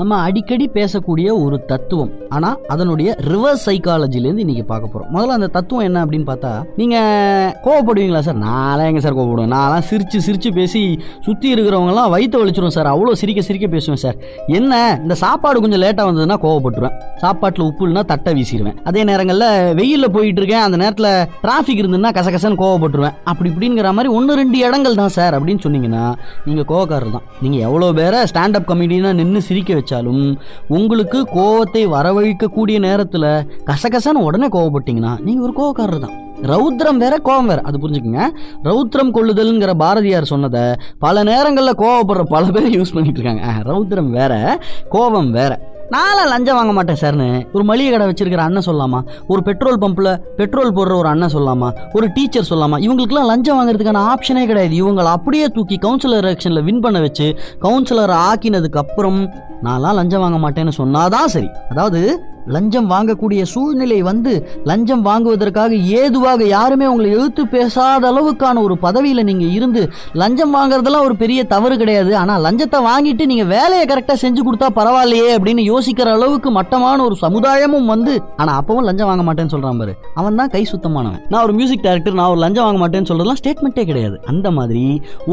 நம்ம 0.00 0.18
அடிக்கடி 0.26 0.66
பேசக்கூடிய 0.76 1.28
ஒரு 1.44 1.56
தத்துவம். 1.70 2.10
ஆனால் 2.34 2.56
அதனுடைய 2.72 3.08
ரிவர்ஸ் 3.30 3.64
சைக்காலஜிலேருந்து 3.68 4.42
இன்னைக்கு 4.44 4.64
பார்க்க 4.70 4.92
போகிறோம் 4.92 5.08
முதல்ல 5.14 5.36
அந்த 5.38 5.48
தத்துவம் 5.56 5.86
என்ன 5.88 5.98
அப்படின்னு 6.04 6.26
பார்த்தா 6.28 6.52
நீங்கள் 6.80 7.48
கோவப்படுவீங்களா 7.64 8.20
சார்? 8.26 8.38
நான்லாம் 8.44 8.88
எங்கே 8.90 9.02
சார் 9.06 9.16
கோவப்படுவேன். 9.18 9.52
நான்லாம் 9.56 9.84
சிரித்து 9.90 10.18
சிரித்து 10.26 10.50
பேசி 10.58 10.82
சுற்றி 11.26 11.48
இருக்கிறவங்கலாம் 11.54 12.12
வயிற்று 12.14 12.40
வலிச்சிருவோம் 12.42 12.76
சார். 12.76 12.90
அவ்வளோ 12.92 13.14
சிரிக்க 13.22 13.42
சிரிக்க 13.48 13.68
பேசுவேன் 13.74 14.02
சார். 14.04 14.16
என்ன 14.58 14.78
இந்த 15.04 15.16
சாப்பாடு 15.24 15.62
கொஞ்சம் 15.64 15.82
லேட்டாக 15.84 16.06
வந்ததுன்னா 16.10 16.38
கோவப்பட்டுருவேன். 16.46 16.96
சாப்பாட்டில் 17.24 17.66
உப்பு 17.68 17.84
இல்லைனா 17.88 18.04
தட்டை 18.12 18.34
வீசிடுவேன் 18.38 18.78
அதே 18.90 19.02
நேரங்களில் 19.10 19.48
வெயிலில் 19.80 20.12
போயிட்டு 20.16 20.42
இருக்கேன். 20.42 20.64
அந்த 20.68 20.78
நேரத்தில் 20.84 21.10
டிராஃபிக் 21.44 21.82
இருந்ததுன்னா 21.82 22.14
கசகசன்னு 22.20 22.60
கோவப்பட்டுருவேன். 22.64 23.18
அப்படி 23.32 23.50
இப்படிங்கிற 23.52 23.92
மாதிரி 23.98 24.14
ஒன்று 24.20 24.38
ரெண்டு 24.42 24.58
இடங்கள் 24.68 25.00
தான் 25.02 25.14
சார் 25.18 25.36
அப்படின்னு 25.40 25.64
சொன்னீங்கன்னா 25.66 26.06
நீங்கள் 26.48 26.70
கோவக்காரர் 26.72 27.14
தான் 27.18 27.28
நீங்கள் 27.44 27.64
எவ்வளோ 27.68 27.92
பேரை 28.00 28.22
ஸ்டாண்டப் 28.32 28.70
கமெடினா 28.72 29.12
நின்று 29.22 29.46
சிரிக்க 29.50 29.70
வச்சு 29.78 29.88
வச்சாலும் 29.90 30.24
உங்களுக்கு 30.78 31.18
கோவத்தை 31.34 31.82
வரவழிக்கக்கூடிய 31.94 32.78
நேரத்தில் 32.78 33.30
கசகசன்னு 33.70 34.26
உடனே 34.28 34.48
கோவப்பட்டீங்கன்னா 34.48 35.14
நீங்கள் 35.26 35.46
ஒரு 35.46 35.54
கோவக்காரர் 35.60 36.04
தான் 36.06 36.16
ரௌத்ரம் 36.50 37.00
வேற 37.04 37.14
கோவம் 37.24 37.48
வேற. 37.50 37.60
அது 37.60 37.78
புரிஞ்சுக்கங்க. 37.82 38.22
ரௌத்ரம் 38.64 39.10
கொள்ளுதல்ங்கிற 39.16 39.72
பாரதியார் 39.82 40.30
சொன்னதை 40.32 40.62
பல 40.98 41.22
நேரங்களில் 41.22 41.80
கோவப்படுற 41.82 42.22
பல 42.22 42.44
பேர் 42.54 42.76
யூஸ் 42.76 42.94
பண்ணிட்டு 42.94 43.20
இருக்காங்க 43.20 43.72
ரௌத்ரம் 43.72 44.10
வேற 44.10 44.32
கோபம் 44.88 45.30
வேற. 45.30 45.58
நானும் 45.94 46.30
லஞ்சம் 46.32 46.56
வாங்க 46.56 46.72
மாட்டேன் 46.72 46.98
சார்னு. 47.00 47.28
ஒரு 47.52 47.64
மளிகை 47.64 47.90
கடை 47.92 48.06
வச்சிருக்கிற 48.08 48.42
அண்ணன் 48.46 48.66
சொல்லாமா? 48.66 48.98
ஒரு 49.28 49.42
பெட்ரோல் 49.42 49.78
பம்ப்ல 49.78 50.10
பெட்ரோல் 50.36 50.74
போடுற 50.74 50.94
ஒரு 51.00 51.08
அண்ணன் 51.12 51.34
சொல்லாமா? 51.34 51.68
ஒரு 51.92 52.08
டீச்சர் 52.14 52.48
சொல்லாமா? 52.50 52.76
இவங்களுக்குலாம் 52.86 53.30
லஞ்சம் 53.30 53.58
வாங்குறதுக்கான 53.58 54.02
ஆப்ஷனே 54.12 54.46
கிடையாது. 54.46 54.74
இவங்களை 54.82 55.10
அப்படியே 55.16 55.46
தூக்கி 55.46 55.78
கவுன்சிலர் 55.82 56.22
எலெக்ஷன்ல 56.24 56.62
வின் 56.62 56.80
பண்ண 56.80 57.00
வச்சு 57.00 57.28
கவுன்சிலர் 57.62 58.14
ஆக்கினதுக்கு 58.28 58.82
அப்புறம் 58.84 59.20
நான்லாம் 59.62 59.94
லஞ்சம் 59.94 60.20
வாங்க 60.20 60.38
மாட்டேன்னு 60.38 60.72
சொன்னாதான் 60.76 61.24
சரி. 61.24 61.48
அதாவது 61.70 62.00
லஞ்சம் 62.56 62.88
வாங்கக்கூடிய 62.92 63.42
சூழ்நிலை 63.54 63.98
வந்து 64.10 64.32
லஞ்சம் 64.70 65.04
வாங்குவதற்காக 65.08 65.72
ஏதுவாக 66.00 66.40
யாருமே 66.56 66.86
உங்களை 66.92 67.10
எழுத்து 67.18 67.42
பேசாத 67.54 68.02
அளவுக்கான 68.12 68.62
ஒரு 68.66 68.76
பதவியில் 68.84 69.26
நீங்கள் 69.30 69.54
இருந்து 69.58 69.82
லஞ்சம் 70.22 70.54
வாங்குறதெல்லாம் 70.56 71.06
ஒரு 71.08 71.16
பெரிய 71.22 71.40
தவறு 71.54 71.74
கிடையாது. 71.82 72.12
ஆனால் 72.22 72.42
லஞ்சத்தை 72.46 72.80
வாங்கிட்டு 72.90 73.24
நீங்கள் 73.32 73.50
வேலையை 73.56 73.84
கரெக்டாக 73.92 74.18
செஞ்சு 74.24 74.42
கொடுத்தா 74.46 74.68
பரவாயில்லையே 74.78 75.30
அப்படின்னு 75.38 75.64
யோசிக்கிற 75.72 76.08
அளவுக்கு 76.18 76.50
மட்டமான 76.58 76.98
ஒரு 77.08 77.18
சமுதாயமும் 77.24 77.90
வந்து 77.94 78.14
ஆனால் 78.40 78.56
அப்பவும் 78.60 78.86
லஞ்சம் 78.88 79.10
வாங்க 79.10 79.24
மாட்டேன்னு 79.28 79.54
சொல்கிறான் 79.54 79.80
பாரு. 79.82 79.94
அவன் 80.20 80.38
தான் 80.40 80.52
கை 80.54 80.62
சுத்தமானவன். 80.72 81.20
நான் 81.32 81.44
ஒரு 81.46 81.54
மியூசிக் 81.58 81.84
டைரக்டர் 81.86 82.18
நான் 82.20 82.32
ஒரு 82.34 82.42
லஞ்சம் 82.44 82.66
வாங்க 82.66 82.80
மாட்டேன்னு 82.84 83.10
சொல்கிறதுலாம் 83.10 83.40
ஸ்டேட்மெண்ட்டே 83.42 83.84
கிடையாது. 83.90 84.16
அந்த 84.32 84.48
மாதிரி 84.58 84.84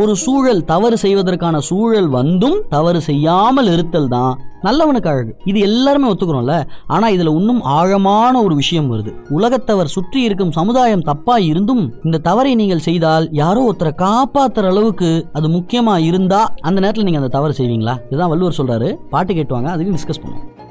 ஒரு 0.01 0.15
சூழல் 0.25 0.61
தவறு 0.73 0.97
செய்வதற்கான 1.05 1.61
சூழல் 1.69 2.09
வந்தும் 2.19 2.59
தவறு 2.75 3.01
செய்யாமல் 3.09 3.71
இருத்தல் 3.75 4.11
தான் 4.17 4.33
நல்லவனுக்கு 4.63 5.07
அழகு. 5.07 5.35
இது 5.45 5.59
எல்லாருமே 5.59 6.11
ஒத்துக்கிறோம்ல? 6.11 6.67
ஆனா 6.87 7.07
இதுல 7.07 7.35
இன்னும் 7.35 7.61
ஆழமான 7.61 8.41
ஒரு 8.43 8.55
விஷயம் 8.55 8.93
வருது. 8.93 9.13
உலகத்தவர் 9.29 9.85
சுற்றி 9.85 10.21
இருக்கும் 10.21 10.51
சமுதாயம் 10.51 11.01
தப்பா 11.01 11.37
இருந்தும் 11.37 11.93
இந்த 12.03 12.17
தவறை 12.17 12.55
நீங்கள் 12.55 12.79
செய்தால் 12.79 13.27
யாரோ 13.31 13.71
ஒருத்தரை 13.71 13.91
காப்பாத்துற 13.97 14.67
அளவுக்கு 14.69 15.27
அது 15.33 15.47
முக்கியமா 15.47 15.97
இருந்தா 15.97 16.53
அந்த 16.61 16.79
நேரத்தில் 16.79 17.03
நீங்க 17.03 17.19
அந்த 17.19 17.31
தவறு 17.31 17.53
செய்வீங்களா? 17.57 17.97
இதுதான் 18.07 18.29
வள்ளுவர் 18.29 18.55
சொல்றாரு. 18.57 18.93
பாட்டு 19.09 19.33
கேட்டுவாங்க 19.33 19.65
அதுக்கு 19.65 19.93
டிஸ்கஸ் 19.93 20.25
பண்ணுவோம். 20.25 20.66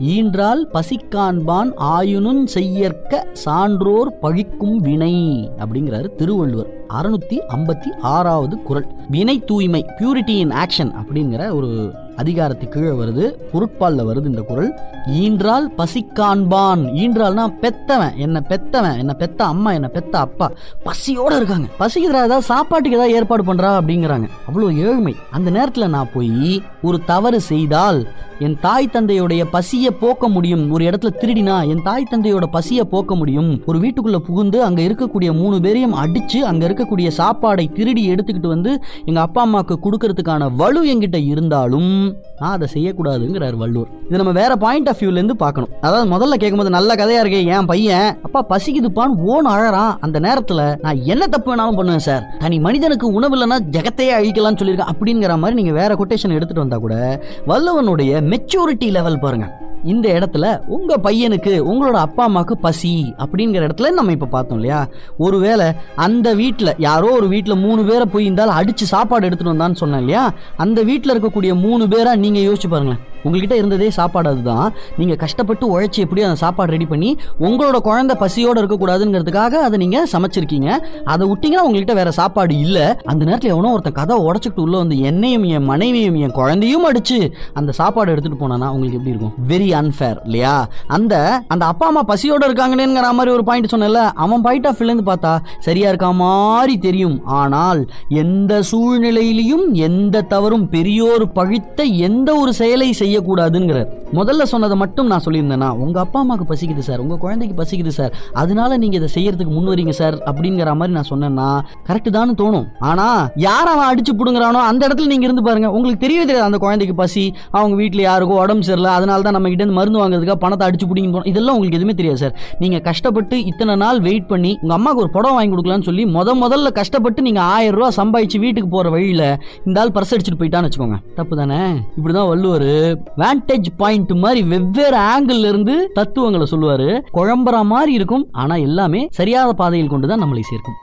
ஈன்றால் 0.00 0.62
பசிக்காண்பான் 0.72 1.74
ஆயுனும் 1.74 2.46
செய்யற்க 2.46 3.26
சான்றோர் 3.32 4.18
பழிக்கும் 4.22 4.76
வினை 4.76 5.14
அப்படிங்கிறாரு 5.58 6.14
திருவள்ளுவர். 6.14 6.84
அறுநூத்தி 6.94 7.38
ஐம்பத்தி 7.48 7.98
ஆறாவது 8.00 8.62
குரல். 8.62 8.86
வினை 9.08 9.44
தூய்மை 9.44 9.84
பியூரிட்டி 9.98 10.30
இன் 10.30 10.50
ஆக்ஷன் 10.50 10.92
அப்படிங்கிற 10.92 11.54
ஒரு 11.54 11.92
அதிகாரத்து 12.22 12.68
கீழே 12.68 12.88
வருது 12.88 13.34
பொருட்பால்ல 13.52 14.02
வருது 14.08 14.24
இந்த 14.24 14.40
குரல். 14.40 14.78
ஈன்றால் 15.08 15.66
பசிக்காண்பான். 15.78 16.82
ஈன்றால்னா 16.94 17.54
பெத்தவன். 17.62 18.16
என்ன 18.16 18.42
பெத்தவன் 18.48 18.98
என்ன 18.98 19.12
பெத்த 19.12 19.44
அம்மா 19.44 19.72
என்ன 19.72 19.88
பெத்த 19.88 20.18
அப்பா. 20.18 20.50
பசியோட 20.84 21.36
இருக்காங்க. 21.36 21.68
பசிக்கிறா 21.80 22.18
ஏதாவது 22.22 22.42
சாப்பாட்டுக்கு 22.42 22.96
ஏதாவது 22.96 23.16
ஏற்பாடு 23.16 23.42
பண்றா 23.42 23.72
அப்படிங்கிறாங்க. 23.80 24.28
அவ்வளோ 24.52 24.76
ஏழ்மை. 24.76 25.16
அந்த 25.30 25.50
நேரத்தில் 25.50 25.88
நான் 25.88 26.08
போய் 26.14 26.62
ஒரு 26.82 27.00
தவறு 27.04 27.40
செய்தால் 27.40 28.06
என் 28.38 28.58
தாய் 28.60 28.90
தந்தையுடைய 28.92 29.44
பசியை 29.50 29.90
போக்க 29.90 30.28
முடியும். 30.28 30.70
ஒரு 30.70 30.84
இடத்துல 30.84 31.10
திருடினா 31.20 31.68
என் 31.68 31.82
தாய் 31.82 32.06
தந்தையோட 32.10 32.44
பசியை 32.50 32.84
போக்க 32.84 33.14
முடியும். 33.14 33.62
ஒரு 33.66 33.78
வீட்டுக்குள்ள 33.78 34.16
புகுந்து 34.16 34.62
அங்க 34.62 34.82
இருக்கக்கூடிய 34.82 35.32
மூணு 35.32 35.60
பேரையும் 35.60 35.94
அடிச்சு 35.94 36.36
அங்க 36.36 36.68
இருக்கக்கூடிய 36.68 37.10
சாப்பாடை 37.18 37.72
திருடி 37.72 38.10
எடுத்துக்கிட்டு 38.10 38.46
வந்து 38.46 38.82
எங்க 39.04 39.20
அப்பா 39.20 39.42
அம்மாவுக்கு 39.42 39.78
கொடுக்கறதுக்கான 39.78 40.56
வலு 40.56 40.86
என்கிட்ட 40.86 41.26
இருந்தாலும் 41.26 42.07
நான் 42.38 42.50
அதை 42.50 42.68
செய்யக்கூடாதுங்கிறார் 42.74 43.56
வள்ளுவர். 43.56 43.88
இது 44.06 44.16
நம்ம 44.16 44.32
வேற 44.32 44.56
பாயிண்ட் 44.56 44.88
ஆஃப் 44.88 44.96
வியூல 45.00 45.20
இருந்து 45.20 45.36
பார்க்கணும். 45.36 45.70
அதாவது 45.80 46.10
முதல்ல 46.14 46.38
கேட்கும்போது 46.38 46.70
நல்ல 46.70 46.94
கதையா 46.94 47.24
இருக்கே 47.24 47.44
என் 47.44 47.66
பையன். 47.66 48.18
அப்பா 48.22 48.46
பசிக்குதுப்பான்னு 48.48 49.22
ஓன் 49.22 49.46
அழறான். 49.46 49.96
அந்த 50.00 50.20
நேரத்துல 50.20 50.78
நான் 50.80 51.02
என்ன 51.04 51.26
தப்பு 51.26 51.54
வேணாலும் 51.54 51.78
பண்ணுவேன் 51.80 52.06
சார். 52.08 52.26
தனி 52.38 52.58
மனிதனுக்கு 52.58 53.06
உணவு 53.06 53.36
இல்லைன்னா 53.36 53.60
ஜெகத்தையே 53.70 54.14
அழிக்கலாம்னு 54.20 54.60
சொல்லியிருக்கேன். 54.62 54.92
அப்படிங்கிற 54.94 55.38
மாதிரி 55.38 55.62
நீங்க 55.62 55.72
வேற 55.80 55.94
கொட்டேஷன் 55.94 56.36
எடுத்துட்டு 56.38 56.64
வந்தா 56.64 56.76
கூட 56.76 57.20
வள்ளுவனுடைய 57.46 58.22
மெச்சூரிட்டி 58.32 58.90
லெவல் 58.90 59.18
பாருங்க. 59.18 59.48
இந்த 59.84 60.08
இடத்துல 60.08 60.66
உங்க 60.66 60.96
பையனுக்கு 60.96 61.50
உங்களோட 61.50 61.92
அப்பா 61.92 62.24
அம்மாவுக்கு 62.24 62.58
பசி 62.58 63.14
அப்படிங்கிற 63.18 63.68
இடத்துல 63.68 63.90
நம்ம 63.90 64.12
இப்ப 64.12 64.26
பார்த்தோம் 64.26 64.58
இல்லையா? 64.58 64.86
ஒருவேளை 65.18 65.72
அந்த 65.96 66.34
வீட்டில் 66.34 66.74
யாரோ 66.78 67.10
ஒரு 67.10 67.28
வீட்டில் 67.28 67.56
மூணு 67.56 67.84
பேரை 67.84 68.06
போய் 68.06 68.24
இருந்தாலும் 68.24 68.54
அடிச்சு 68.54 68.82
சாப்பாடு 68.82 69.26
எடுத்துட்டு 69.26 69.54
வந்தான்னு 69.54 69.74
சொன்னேன் 69.74 69.98
இல்லையா? 69.98 70.32
அந்த 70.56 70.82
வீட்டில் 70.82 71.20
இருக்கக்கூடிய 71.20 71.54
மூணு 71.54 71.86
பேரா 71.86 72.16
நீங்க 72.16 72.38
யோசிச்சு 72.38 72.68
பாருங்களேன். 72.68 73.00
உங்ககிட்ட 73.28 73.56
இருந்ததே 73.60 73.90
சாப்பாடு 73.98 74.28
அதுதான். 74.34 74.68
நீங்க 75.00 75.14
கஷ்டப்பட்டு 75.24 75.64
உழைச்சி 75.72 76.04
எப்படி 76.06 76.22
அந்த 76.28 76.38
சாப்பாடு 76.44 76.74
ரெடி 76.76 76.86
பண்ணி 76.92 77.10
உங்களோட 77.46 77.78
குழந்தை 77.88 78.16
பசியோட 78.24 78.56
இருக்கக்கூடாதுங்கிறதுக்காக 78.62 79.54
அதை 79.66 79.76
நீங்க 79.84 79.98
சமைச்சிருக்கீங்க. 80.12 80.70
அதை 81.14 81.22
விட்டிங்கன்னா 81.30 81.64
உங்ககிட்ட 81.68 81.94
வேற 82.00 82.10
சாப்பாடு 82.20 82.54
இல்லை. 82.66 82.86
அந்த 83.12 83.22
நேரத்தில் 83.24 83.54
எவனோ 83.54 83.72
ஒருத்தன் 83.72 83.98
கதை 84.00 84.16
உடச்சிட்டு 84.28 84.60
உள்ள 84.64 84.76
வந்து 84.76 84.98
என்னையும் 85.10 85.44
என் 85.56 85.68
மனைவியும் 85.72 86.18
என் 86.24 86.36
குழந்தையும் 86.40 86.84
அடித்து 86.84 87.18
அந்த 87.52 87.70
சாப்பாடு 87.80 88.12
எடுத்துட்டு 88.12 88.40
போனானா 88.42 88.68
உங்களுக்கு 88.74 88.98
எப்படி 88.98 89.14
இருக்கும்? 89.14 89.34
வெரி 89.52 89.68
அன்ஃபேர் 89.80 90.18
இல்லையா? 90.24 90.54
அந்த 90.86 91.14
அந்த 91.48 91.64
அப்பா 91.72 91.86
அம்மா 91.86 92.04
பசியோட 92.12 92.42
இருக்காங்கன்னு 92.48 92.86
மாதிரி 93.18 93.34
ஒரு 93.34 93.44
பாயிண்ட் 93.44 93.72
சொன்னேன்ல 93.74 94.02
அவன் 94.24 94.40
பாயிண்ட் 94.40 94.66
ஆஃப் 94.66 94.82
இருந்து 94.82 95.04
பார்த்தா 95.10 95.32
சரியாக 95.58 95.92
இருக்க 95.92 96.12
மாதிரி 96.12 96.78
தெரியும். 96.78 97.16
ஆனால் 97.40 97.80
எந்த 98.08 98.62
சூழ்நிலையிலையும் 98.70 99.66
எந்த 99.88 100.22
தவறும் 100.32 100.66
பெரியோர் 100.68 101.24
பழித்த 101.32 101.82
எந்த 102.08 102.28
ஒரு 102.34 102.52
செயலை 102.60 102.88
செய்ய 102.92 103.17
செய்யக்கூடாதுங்கிறார். 103.18 103.88
முதல்ல 104.18 104.42
சொன்னதை 104.52 104.76
மட்டும் 104.82 105.08
நான் 105.12 105.22
சொல்லியிருந்தேன்னா 105.24 105.68
உங்கள் 105.84 106.02
அப்பா 106.02 106.18
அம்மாவுக்கு 106.22 106.46
பசிக்குது 106.50 106.82
சார் 106.88 107.00
உங்கள் 107.04 107.20
குழந்தைக்கு 107.24 107.54
பசிக்குது 107.60 107.92
சார் 107.98 108.12
அதனால 108.42 108.70
நீங்கள் 108.82 108.98
இதை 109.00 109.08
செய்யறதுக்கு 109.16 109.52
முன் 109.56 109.70
வரீங்க 109.72 109.92
சார் 110.00 110.16
அப்படிங்கிற 110.30 110.72
மாதிரி 110.80 110.94
நான் 110.98 111.08
சொன்னேன்னா 111.12 111.48
கரெக்டு 111.88 112.10
தான் 112.16 112.34
தோணும். 112.40 112.66
ஆனா 112.90 113.06
யார் 113.46 113.70
அவன் 113.72 113.88
அடிச்சு 113.90 114.12
பிடுங்குறானோ 114.20 114.60
அந்த 114.70 114.82
இடத்துல 114.88 115.10
நீங்கள் 115.12 115.28
இருந்து 115.28 115.44
பாருங்க 115.48 115.68
உங்களுக்கு 115.76 116.02
தெரியவே 116.04 116.24
தெரியாது 116.28 116.48
அந்த 116.48 116.60
குழந்தைக்கு 116.64 116.94
பசி 117.02 117.24
அவங்க 117.58 117.74
வீட்டில் 117.82 118.04
யாருக்கோ 118.08 118.38
உடம்பு 118.44 118.66
சரியில்லை 118.68 118.92
அதனால 118.98 119.22
தான் 119.26 119.36
நம்ம 119.38 119.50
கிட்ட 119.52 119.66
மருந்து 119.78 120.00
வாங்குறதுக்காக 120.02 120.38
பணத்தை 120.44 120.66
அடிச்சு 120.68 120.88
பிடிங்க 120.90 121.10
போனோம் 121.14 121.28
இதெல்லாம் 121.32 121.56
உங்களுக்கு 121.56 121.80
எதுவுமே 121.80 121.96
தெரியாது 122.00 122.20
சார். 122.24 122.34
நீங்கள் 122.62 122.84
கஷ்டப்பட்டு 122.88 123.36
இத்தனை 123.50 123.76
நாள் 123.84 124.00
வெயிட் 124.08 124.28
பண்ணி 124.32 124.52
உங்கள் 124.62 124.76
அம்மாவுக்கு 124.78 125.04
ஒரு 125.04 125.12
புடவை 125.16 125.34
வாங்கி 125.38 125.52
கொடுக்கலான்னு 125.54 125.88
சொல்லி 125.90 126.04
முத 126.16 126.34
முதல்ல 126.44 126.72
கஷ்டப்பட்டு 126.80 127.26
நீங்கள் 127.28 127.46
ஆயிரம் 127.54 127.78
ரூபாய் 127.78 127.96
சம்பாதிச்சு 128.00 128.40
வீட்டுக்கு 128.46 128.70
போகிற 128.76 128.88
வழியில் 128.96 129.26
இந்த 129.66 129.76
ஆள் 129.82 129.94
பர்ஸ் 129.96 130.14
அடிச்சுட்டு 130.14 130.40
போயிட்டான்னு 130.42 130.68
வச்சுக்கோங்க. 130.68 130.98
தப்பு 131.18 131.34
தானே? 131.40 131.60
இப்படிதான் 131.98 132.28
வள்ளுவர் 132.32 132.68
வேண்டேஜ் 133.16 133.68
பாயிண்ட் 133.76 134.10
மாதிரி 134.10 134.42
வெவ்வேறு 134.42 134.96
ஆங்கிள் 134.96 135.40
இருந்து 135.48 135.90
தத்துவங்களை 135.94 136.46
சொல்லுவாரு. 136.50 136.88
குழம்புற 137.14 137.64
மாதிரி 137.64 137.92
இருக்கும் 137.92 138.28
ஆனா 138.32 138.54
எல்லாமே 138.54 139.08
சரியாத 139.18 139.50
பாதையில் 139.50 139.88
கொண்டு 139.88 140.08
தான் 140.08 140.22
நம்மளை 140.22 140.40
சேர்க்கும். 140.40 140.78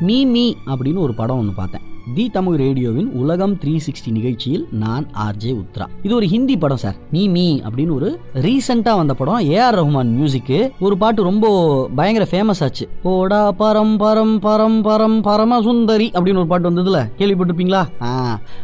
மீ 0.00 0.24
மீ 0.24 0.54
அப்படின்னு 0.66 0.98
ஒரு 0.98 1.14
படம் 1.14 1.38
ஒன்று 1.38 1.52
பார்த்தேன். 1.52 1.90
தி 2.14 2.24
தமிழ் 2.28 2.56
ரேடியோவின் 2.56 3.08
உலகம் 3.20 3.54
த்ரீ 3.62 3.72
சிக்ஸ்டி 3.86 4.10
நிகழ்ச்சியில் 4.12 4.68
நான் 4.70 5.04
ஆர்ஜே 5.24 5.50
உத்ரா. 5.60 5.86
இது 6.02 6.14
ஒரு 6.14 6.26
ஹிந்தி 6.26 6.56
படம் 6.56 6.80
சார். 6.82 6.94
நீ 7.10 7.28
மீ 7.28 7.44
அப்படின்னு 7.58 7.94
ஒரு 7.94 8.08
ரீசெண்டாக 8.34 8.96
வந்த 9.00 9.14
படம். 9.14 9.40
ஏஆர் 9.40 9.76
ரஹ்மான் 9.78 10.10
மியூசிக்கு 10.18 10.70
ஒரு 10.80 10.96
பாட்டு 11.02 11.22
ரொம்ப 11.22 11.46
பயங்கர 11.94 12.26
ஃபேமஸ் 12.30 12.62
ஆச்சு. 12.66 12.88
போடா 13.02 13.52
பரம் 13.52 13.94
பரம் 14.02 14.34
பரம் 14.46 14.78
பரம் 14.88 15.20
பரம 15.20 15.60
சுந்தரி 15.62 16.10
அப்படின்னு 16.14 16.42
ஒரு 16.42 16.46
பாட்டு 16.46 16.70
வந்ததுல. 16.70 17.00
கேள்விப்பட்டிருப்பீங்களா? 17.18 17.82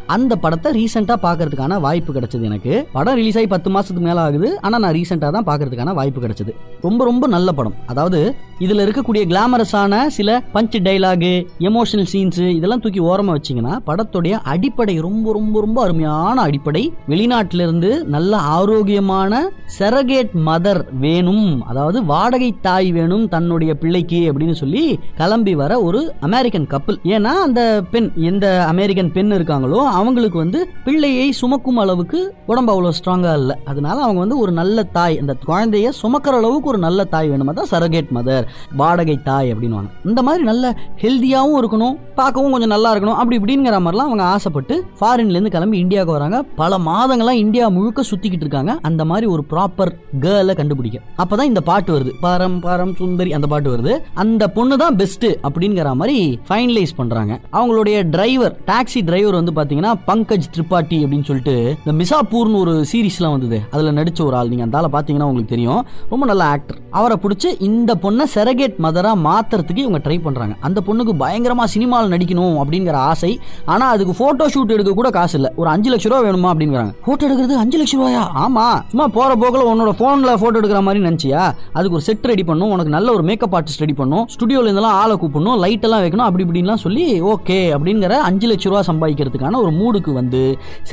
அந்த 0.07 0.37
படத்தை 0.37 0.73
ரீசெண்டாக 0.79 1.19
பார்க்கறதுக்கான 1.27 1.81
வாய்ப்பு 1.81 2.13
கிடைச்சது 2.13 2.43
எனக்கு. 2.43 2.89
படம் 2.93 3.15
ரிலீஸ் 3.15 3.37
ஆகி 3.37 3.47
பத்து 3.47 3.71
மாசத்துக்கு 3.71 4.07
மேல 4.09 4.21
ஆகுது. 4.21 4.61
ஆனால் 4.61 4.81
நான் 4.81 4.95
ரீசெண்டாக 4.95 5.33
தான் 5.39 5.49
பார்க்கறதுக்கான 5.53 5.95
வாய்ப்பு 5.95 6.27
கிடைச்சது. 6.27 6.55
ரொம்ப 6.81 7.05
ரொம்ப 7.05 7.27
நல்ல 7.27 7.53
படம். 7.53 7.75
அதாவது 7.87 8.35
இதுல 8.61 8.85
இருக்கக்கூடிய 8.85 9.25
கிளாமரஸான 9.33 10.07
சில 10.07 10.43
பஞ்ச் 10.55 10.77
டைலாகு 10.87 11.35
எமோஷனல் 11.59 12.09
சீன்ஸ் 12.13 12.41
இதெல்லாம் 12.59 12.81
தூக்கி 12.81 13.01
ஓரமா 13.29 13.37
வச்சீங்கன்னா 13.37 13.75
படத்துடைய 13.89 14.35
அடிப்படை 14.53 14.95
ரொம்ப 15.07 15.33
ரொம்ப 15.39 15.61
ரொம்ப 15.65 15.79
அருமையான 15.87 16.37
அடிப்படை. 16.47 16.83
வெளிநாட்டிலிருந்து 17.13 17.91
நல்ல 18.15 18.33
ஆரோக்கியமான 18.57 19.41
செரகேட் 19.79 20.33
மதர் 20.49 20.83
வேணும். 21.05 21.49
அதாவது 21.71 21.99
வாடகை 22.13 22.51
தாய் 22.67 22.89
வேணும் 22.99 23.25
தன்னுடைய 23.35 23.73
பிள்ளைக்கு 23.83 24.21
அப்படின்னு 24.31 24.57
சொல்லி 24.63 24.85
கிளம்பி 25.21 25.55
வர 25.63 25.73
ஒரு 25.89 26.01
அமெரிக்கன் 26.29 26.69
கப்பல் 26.73 26.99
ஏன்னா 27.15 27.33
அந்த 27.47 27.61
பெண் 27.93 28.09
எந்த 28.31 28.47
அமெரிக்கன் 28.73 29.13
பெண் 29.17 29.35
இருக்காங்களோ 29.39 29.81
அவங்களுக்கு 29.99 30.39
வந்து 30.45 30.61
பிள்ளையை 30.87 31.29
சுமக்கும் 31.41 31.81
அளவுக்கு 31.85 32.21
உடம்பு 32.51 32.73
அவ்வளோ 32.75 32.93
ஸ்ட்ராங்காக 32.99 33.41
இல்லை. 33.43 33.57
அதனால 33.71 33.97
அவங்க 34.07 34.21
வந்து 34.25 34.39
ஒரு 34.43 34.53
நல்ல 34.61 34.77
தாய் 34.99 35.21
அந்த 35.23 35.33
குழந்தைய 35.49 35.89
சுமக்கிற 36.03 36.35
அளவுக்கு 36.41 36.71
ஒரு 36.73 36.81
நல்ல 36.87 37.05
தாய் 37.15 37.31
வேணும்? 37.33 37.53
தான் 37.59 37.73
சரகேட் 37.75 38.11
மதர் 38.17 38.47
வாடகை 38.81 39.17
தாய் 39.29 39.53
அப்படின்னுவாங்க. 39.53 39.91
இந்த 40.09 40.21
மாதிரி 40.27 40.43
நல்ல 40.51 40.65
ஹெல்த்தியாகவும் 41.03 41.59
இருக்கணும் 41.61 41.97
பார்க்கவும் 42.19 42.53
கொஞ்சம் 42.55 42.73
நல்லா 42.75 42.91
இருக்கணும். 42.93 43.18
அப்படி 43.21 43.37
இப்படிங்கிற 43.39 43.79
மாதிரிலாம் 43.85 44.09
அவங்க 44.11 44.25
ஆசைப்பட்டு 44.35 44.75
ஃபாரின்லேருந்து 44.99 45.53
கிளம்பி 45.55 45.79
இந்தியாவுக்கு 45.85 46.17
வராங்க. 46.17 46.39
பல 46.61 46.79
மாதங்களாக 46.89 47.43
இந்தியா 47.45 47.67
முழுக்க 47.77 48.05
சுற்றிக்கிட்டு 48.11 48.47
இருக்காங்க. 48.47 48.73
அந்த 48.89 49.03
மாதிரி 49.11 49.27
ஒரு 49.35 49.43
ப்ராப்பர் 49.53 49.93
கேர்ளை 50.25 50.55
கண்டுபிடிக்க. 50.61 50.99
அப்போ 51.23 51.35
தான் 51.39 51.51
இந்த 51.53 51.63
பாட்டு 51.71 51.91
வருது. 51.97 52.13
பரம் 52.27 52.59
பரம் 52.67 52.95
சுந்தரி 53.01 53.31
அந்த 53.39 53.47
பாட்டு 53.53 53.71
வருது. 53.75 53.95
அந்த 54.25 54.45
பொண்ணு 54.57 54.77
தான் 54.85 54.97
பெஸ்ட்டு 55.01 55.31
அப்படிங்கிற 55.49 55.95
மாதிரி 56.01 56.19
ஃபைனலைஸ் 56.49 56.95
பண்ணுறாங்க 57.01 57.33
அவங்களுடைய 57.59 57.97
டிரைவர் 58.15 58.55
டாக்ஸி 58.71 59.03
டிரைவர் 59.09 59.39
வந்து 59.41 59.55
பார்த்தீங்கன்னா 59.59 59.93
பங்கஜ் 60.11 60.51
திரிபாட்டி 60.57 61.01
அப்படின்னு 61.05 61.29
சொல்லிட்டு 61.31 61.57
இந்த 61.83 61.95
மிசாப்பூர்னு 62.01 62.61
ஒரு 62.65 62.75
சீரிஸ்லாம் 62.93 63.35
வந்தது. 63.37 63.61
அதில் 63.75 63.97
நடித்த 64.01 64.23
ஒரு 64.29 64.37
ஆள். 64.41 64.53
நீங்கள் 64.53 64.69
அந்த 64.69 64.79
ஆளை 64.81 64.91
பார்த்தீங்கன்னா 64.97 65.29
உங்களுக்கு 65.31 65.55
தெரியும். 65.55 65.83
ரொம்ப 66.13 66.25
நல்ல 66.33 66.45
ஆக்டர் 66.55 66.79
அவரை 66.99 67.17
பிடிச்சி 67.25 67.49
இந்த 67.69 67.91
பொண்ணை 68.05 68.27
செரகேட் 68.37 68.77
மதராக 68.87 69.23
மாற்றுறதுக்கு 69.29 69.85
இவங்க 69.87 70.01
ட்ரை 70.07 70.19
பண்ணுறாங்க 70.27 70.55
அந்த 70.69 70.79
பொண்ணுக்கு 70.87 71.15
பயங்கரமாக 71.25 71.69
சினிமாவில் 71.75 72.13
நடிக்கணும் 72.15 72.57
அப்படிங்கிற 72.63 72.97
ஆசை. 73.13 73.33
ஆனால் 73.73 73.93
அதுக்கு 73.95 74.15
ஃபோட்டோ 74.19 74.47
ஷூட் 74.55 74.75
எடுக்க 74.77 74.93
கூட 75.01 75.11
காசு 75.19 75.37
இல்லை. 75.39 75.51
ஒரு 75.61 75.71
அஞ்சு 75.75 75.89
லட்ச 75.93 76.09
ரூபா 76.11 76.21
வேணுமா 76.29 76.51
அப்படிங்கிறாங்க 76.53 76.93
ஃபோட்டோ 77.07 77.25
எடுக்கிறது 77.29 77.61
அஞ்சு 77.63 77.79
லட்ச 77.81 77.95
ரூபாயா? 77.99 78.23
ஆமா. 78.45 78.67
சும்மா 78.93 79.07
போற 79.17 79.31
போக்கில் 79.43 79.69
உன்னோட 79.73 79.93
ஃபோனில் 80.01 80.39
ஃபோட்டோ 80.41 80.59
எடுக்கிற 80.61 80.83
மாதிரி 80.89 81.03
நினச்சியா? 81.09 81.43
அதுக்கு 81.77 81.97
ஒரு 81.99 82.07
செட் 82.09 82.29
ரெடி 82.33 82.45
பண்ணும். 82.51 82.73
உனக்கு 82.77 82.95
நல்ல 82.97 83.09
ஒரு 83.17 83.25
மேக்கப் 83.31 83.55
ஆர்டிஸ்ட் 83.59 83.83
ரெடி 83.85 83.97
பண்ணும். 84.01 84.25
ஸ்டுடியோவில் 84.35 84.71
இருந்தெல்லாம் 84.71 84.99
ஆளை 85.03 85.17
கூப்பிடணும். 85.23 85.59
லைட் 85.65 85.87
எல்லாம் 85.89 86.03
வைக்கணும். 86.05 86.27
அப்படி 86.29 86.45
இப்படின்லாம் 86.47 86.83
சொல்லி 86.87 87.07
ஓகே 87.33 87.59
அப்படிங்கிற 87.77 88.17
அஞ்சு 88.29 88.49
லட்ச 88.53 88.69
ரூபா 88.71 88.83
சம்பாதிக்கிறதுக்கான 88.91 89.61
ஒரு 89.65 89.73
மூடுக்கு 89.81 90.13
வந்து 90.21 90.43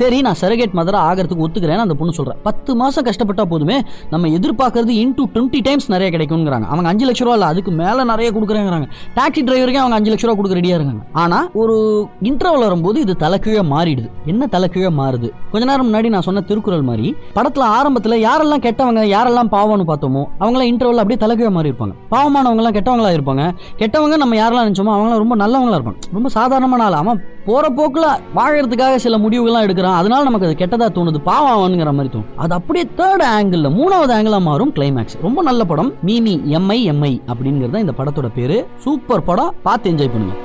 சரி 0.00 0.20
நான் 0.26 0.38
சரகேட் 0.42 0.76
மதரா 0.80 1.00
ஆகிறதுக்கு 1.08 1.44
ஒத்துக்கிறேன் 1.46 1.84
அந்த 1.86 1.96
பொண்ணு 2.00 2.16
சொல்கிறேன் 2.18 2.40
பத்து 2.48 2.76
மாதம் 2.82 3.06
கஷ்டப்பட்டா 3.08 3.44
போதுமே 3.52 3.78
நம்ம 4.10 4.28
எதிர்பார்க்கறது 4.38 4.92
இன்டூ 5.04 5.24
டுவெண்ட்டி 5.34 5.60
டைம்ஸ் 5.68 5.88
நிறைய 5.94 6.10
கிடைக்கும்ங்கிறாங்க. 6.16 6.66
அவங்க 6.72 6.88
அஞ்சு 6.92 7.06
லட்ச 7.08 7.24
ரூபா 7.26 7.36
இல்லை 7.38 7.48
அதுக்கு 7.52 7.70
மேலே 7.82 8.04
நிறைய 8.12 8.30
கொடுக்குறேங்கிறாங்க. 8.36 8.88
டாக்ஸி 9.16 9.42
டிரைவருக்கே 9.48 9.82
அவங்க 9.84 9.98
அஞ்சு 9.98 10.12
லட்ச 10.12 10.26
ரூபா 10.26 10.36
கொடுக்க 10.40 10.60
ரெடியாக 10.60 10.78
இருக்காங்க. 10.80 11.02
ஆனால் 11.24 11.48
ஒரு 11.62 11.76
இன்டர்வல் 12.22 12.64
வரும்போது 12.66 13.00
இது 13.00 13.16
தலைக்கீழே 13.24 13.62
மாறிடுது. 13.72 14.08
என்ன 14.26 14.46
தலைக்கீழே 14.46 14.90
மாறுது? 15.00 15.28
கொஞ்ச 15.50 15.66
நேரம் 15.66 15.88
முன்னாடி 15.88 16.08
நான் 16.08 16.26
சொன்ன 16.28 16.40
திருக்குறள் 16.40 16.82
மாதிரி 16.82 17.08
படத்துல 17.34 17.66
ஆரம்பத்துல 17.76 18.18
யாரெல்லாம் 18.26 18.64
கெட்டவங்க 18.66 19.04
யாரெல்லாம் 19.16 19.52
பாவம்னு 19.56 19.86
பார்த்தோமோ 19.92 20.24
அவங்களாம் 20.40 20.70
இன்டர்வல் 20.72 21.02
அப்படியே 21.02 21.20
தலைக்கீழ 21.24 21.50
மாறி 21.50 21.70
இருப்பாங்க 21.70 21.94
பாவமானவங்க 22.10 22.62
எல்லாம் 22.62 22.76
கெட்டவங்களா 22.78 23.14
இருப்பாங்க. 23.16 23.44
கெட்டவங்க 23.78 24.16
நம்ம 24.16 24.36
யாரெல்லாம் 24.42 24.68
நினைச்சோமோ 24.68 24.94
அவங்களாம் 24.96 25.22
ரொம்ப 25.24 25.36
நல்லவங்களா 25.36 25.78
இருப்பாங்க. 25.78 26.00
ரொம்ப 26.12 26.28
சாதாரணமான 26.28 26.84
ஆள். 26.84 26.92
அவன் 26.92 27.22
போற 27.46 27.66
போக்குல 27.68 28.06
வாழறதுக்காக 28.36 28.94
சில 28.96 29.18
முடிவுகள்லாம் 29.18 29.66
எடுக்கிறான். 29.66 29.98
அதனால 30.00 30.22
நமக்கு 30.22 30.46
அது 30.46 30.56
கெட்டதா 30.62 30.88
தோணுது. 30.96 31.18
பாவம் 31.30 31.56
அவனுங்கிற 31.56 31.92
மாதிரி 31.92 32.12
தோணும். 32.14 32.32
அது 32.36 32.54
அப்படியே 32.54 32.86
தேர்ட் 32.96 33.24
ஆங்கிள் 33.36 33.70
மூணாவது 33.78 34.14
ஆங்கிளா 34.16 34.40
மாறும் 34.40 34.72
கிளைமேக்ஸ் 34.76 35.16
ரொம்ப 35.22 35.42
நல்ல 35.42 35.64
படம். 35.64 35.92
மீமி 36.06 36.34
எம்ஐ 36.58 36.80
எம்ஐ 36.94 37.12
அப்படிங்கிறது 37.32 37.70
தான் 37.70 37.86
இந்த 37.86 37.96
படத்தோட 37.98 38.30
பேரு. 38.34 38.58
சூப்பர் 38.78 39.24
படம். 39.24 39.54
பார்த்து 39.62 39.90
என்ஜாய் 39.90 40.14
பண்ணுங்க. 40.16 40.36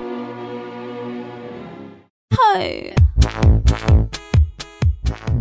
Bye. 2.53 2.91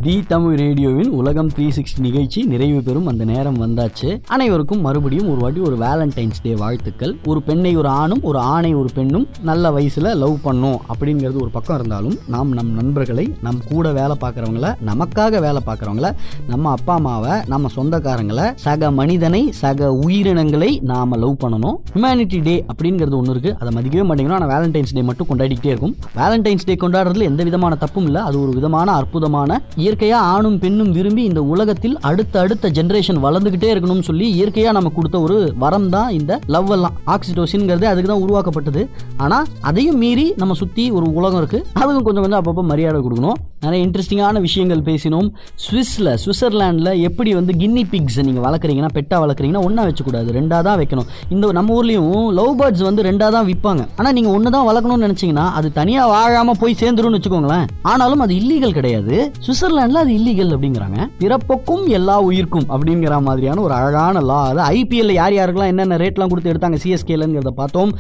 தி 0.04 0.12
தமிழ் 0.30 0.54
ரேடியோவின் 0.60 1.08
உலகம் 1.18 1.48
த்ரீ 1.54 1.64
சிக்ஸ்டி 1.76 2.00
நிகழ்ச்சி 2.04 2.40
நிறைவு 2.50 2.78
பெறும் 2.86 3.08
அந்த 3.10 3.22
நேரம் 3.30 3.56
வந்தாச்சு. 3.62 4.08
அனைவருக்கும் 4.34 4.84
மறுபடியும் 4.84 5.28
ஒரு 5.32 5.40
வாட்டி 5.42 5.60
ஒரு 5.68 5.76
வேலண்டைன்ஸ் 5.82 6.40
டே 6.44 6.52
வாழ்த்துக்கள். 6.60 7.12
ஒரு 7.30 7.40
பெண்ணை 7.48 7.72
ஒரு 7.80 7.88
ஆணும் 8.00 8.22
ஒரு 8.28 8.38
ஆணை 8.52 8.70
ஒரு 8.80 8.90
பெண்ணும் 8.98 9.26
நல்ல 9.48 9.70
வயசுல 9.76 10.12
லவ் 10.22 10.36
பண்ணும் 10.44 10.78
அப்படிங்கிறது 10.92 11.38
ஒரு 11.44 11.50
பக்கம் 11.56 11.76
இருந்தாலும் 11.78 12.14
நாம் 12.34 12.54
நம் 12.58 12.70
நண்பர்களை 12.78 13.26
நம் 13.46 13.58
கூட 13.72 13.92
வேலை 13.98 14.16
பார்க்குறவங்கள 14.22 14.70
நமக்காக 14.90 15.40
வேலை 15.46 15.62
பார்க்குறவங்கள 15.68 16.10
நம்ம 16.52 16.70
அப்பா 16.76 16.94
அம்மாவை 17.00 17.34
நம்ம 17.54 17.72
சொந்தக்காரங்களை 17.76 18.46
சக 18.66 18.90
மனிதனை 19.00 19.42
சக 19.62 19.90
உயிரினங்களை 20.06 20.70
நாம் 20.92 21.18
லவ் 21.24 21.36
பண்ணணும். 21.44 21.76
ஹியூமனிட்டி 21.96 22.40
டே 22.48 22.56
அப்படிங்கிறது 22.70 23.18
ஒன்று 23.20 23.36
இருக்குது 23.36 23.56
அதை 23.60 23.72
மதிக்கவே 23.78 24.06
மாட்டேங்கிறோம். 24.12 24.38
ஆனால் 24.40 24.52
வேலண்டைன்ஸ் 24.54 24.96
டே 25.00 25.06
மட்டும் 25.10 25.30
கொண்டாடிக்கிட்டே 25.32 25.72
இருக்கும். 25.74 25.94
வேலண்டைன்ஸ் 26.22 26.68
டே 26.70 26.78
கொண்டாடுறதுல 26.86 27.30
எந்த 27.32 27.42
விதமான 27.50 27.80
தப்பும் 27.84 28.08
இல்லை. 28.10 28.22
அது 28.30 28.42
ஒரு 28.46 28.54
விதமான 28.60 28.90
அற்புதமான 29.02 29.60
இயற்கையாக 29.90 30.26
ஆணும் 30.34 30.58
பெண்ணும் 30.62 30.90
விரும்பி 30.96 31.22
இந்த 31.28 31.40
உலகத்தில் 31.52 31.94
அடுத்த 32.08 32.34
அடுத்த 32.40 32.70
ஜெனரேஷன் 32.76 33.18
வளர்ந்துகிட்டே 33.24 33.68
இருக்கணும்னு 33.72 34.06
சொல்லி 34.08 34.26
இயற்கையா 34.36 34.70
நம்ம 34.76 34.90
கொடுத்த 34.98 35.16
ஒரு 35.20 35.36
வரம் 35.62 35.88
தான் 35.94 36.10
இந்த 36.18 36.32
லவ் 36.54 36.70
எல்லாம். 36.76 36.94
ஆக்சிடோசின்ங்கிறது 37.14 37.86
அதுக்கு 37.90 38.10
தான் 38.12 38.22
உருவாக்கப்பட்டது. 38.24 38.82
ஆனா 39.16 39.38
அதையும் 39.68 39.98
மீறி 40.02 40.26
நம்ம 40.36 40.54
சுத்தி 40.60 40.84
ஒரு 40.98 41.06
உலகம் 41.18 41.40
இருக்கு. 41.42 41.58
அதுக்கும் 41.80 42.06
கொஞ்சம் 42.08 42.24
கொஞ்சம் 42.24 42.40
அப்பப்போ 42.40 42.64
மரியாதை 42.72 43.00
கொடுக்கணும். 43.06 43.40
நிறைய 43.64 43.86
இன்ட்ரெஸ்டிங்கான 43.86 44.40
விஷயங்கள் 44.44 44.82
பேசினோம். 44.86 45.26
சுவிஸ்ல 45.62 46.12
சுவிட்சர்லாண்டில் 46.22 46.90
எப்படி 47.08 47.30
வந்து 47.38 47.52
கின்னி 47.62 47.82
பிக்ஸை 47.92 48.22
நீங்கள் 48.28 48.44
வளர்க்குறீங்கன்னா 48.44 48.90
பெட்டாக 48.94 49.18
வளர்க்குறீங்கன்னா 49.24 49.62
ஒன்றா 49.66 49.82
வச்சுக்கூடாது 49.88 50.28
ரெண்டாக 50.36 50.62
தான் 50.68 50.78
வைக்கணும். 50.80 51.08
இந்த 51.34 51.50
நம்ம 51.58 51.74
ஊர்லேயும் 51.78 52.22
லவ் 52.38 52.52
பேர்ட்ஸ் 52.60 52.84
வந்து 52.86 53.02
ரெண்டாக 53.08 53.30
தான் 53.36 53.46
விற்பாங்க 53.48 53.82
ஆனால் 53.98 54.14
நீங்கள் 54.18 54.34
ஒன்று 54.36 54.52
தான் 54.54 54.66
வளர்க்கணும்னு 54.68 55.06
நினச்சிங்கன்னா 55.06 55.44
அது 55.58 55.70
தனியாக 55.80 56.06
வாழாமல் 56.12 56.58
போய் 56.62 56.78
சேர்ந்துரும்னு 56.82 57.18
வச்சுக்கோங்களேன். 57.18 57.66
ஆனாலும் 57.92 58.24
அது 58.26 58.34
இல்லீகல் 58.40 58.74
கிடையாது. 58.78 59.14
சுவிட்சர்லாண்டில் 59.44 60.02
அது 60.04 60.14
இல்லீகல் 60.20 60.54
அப்படிங்கிறாங்க. 60.56 60.98
பிறப்புக்கும் 61.22 61.84
எல்லா 61.98 62.16
உயிர்க்கும் 62.28 62.66
அப்படிங்கிற 62.76 63.20
மாதிரியான 63.28 63.62
ஒரு 63.66 63.76
அழகான 63.80 64.24
லா 64.30 64.40
அது 64.54 64.64
ஐபிஎல்ல 64.78 65.18
யார் 65.20 65.38
யாருக்கெல்லாம் 65.38 65.74
என்னென்ன 65.74 66.00
ரேட்லாம் 66.04 66.32
கொடுத்து 66.32 66.52
எடுத்தாங்க 66.54 66.80
சிஎஸ்கேலங்கிறத 66.86 67.54
பார்த்தோம். 67.60 67.92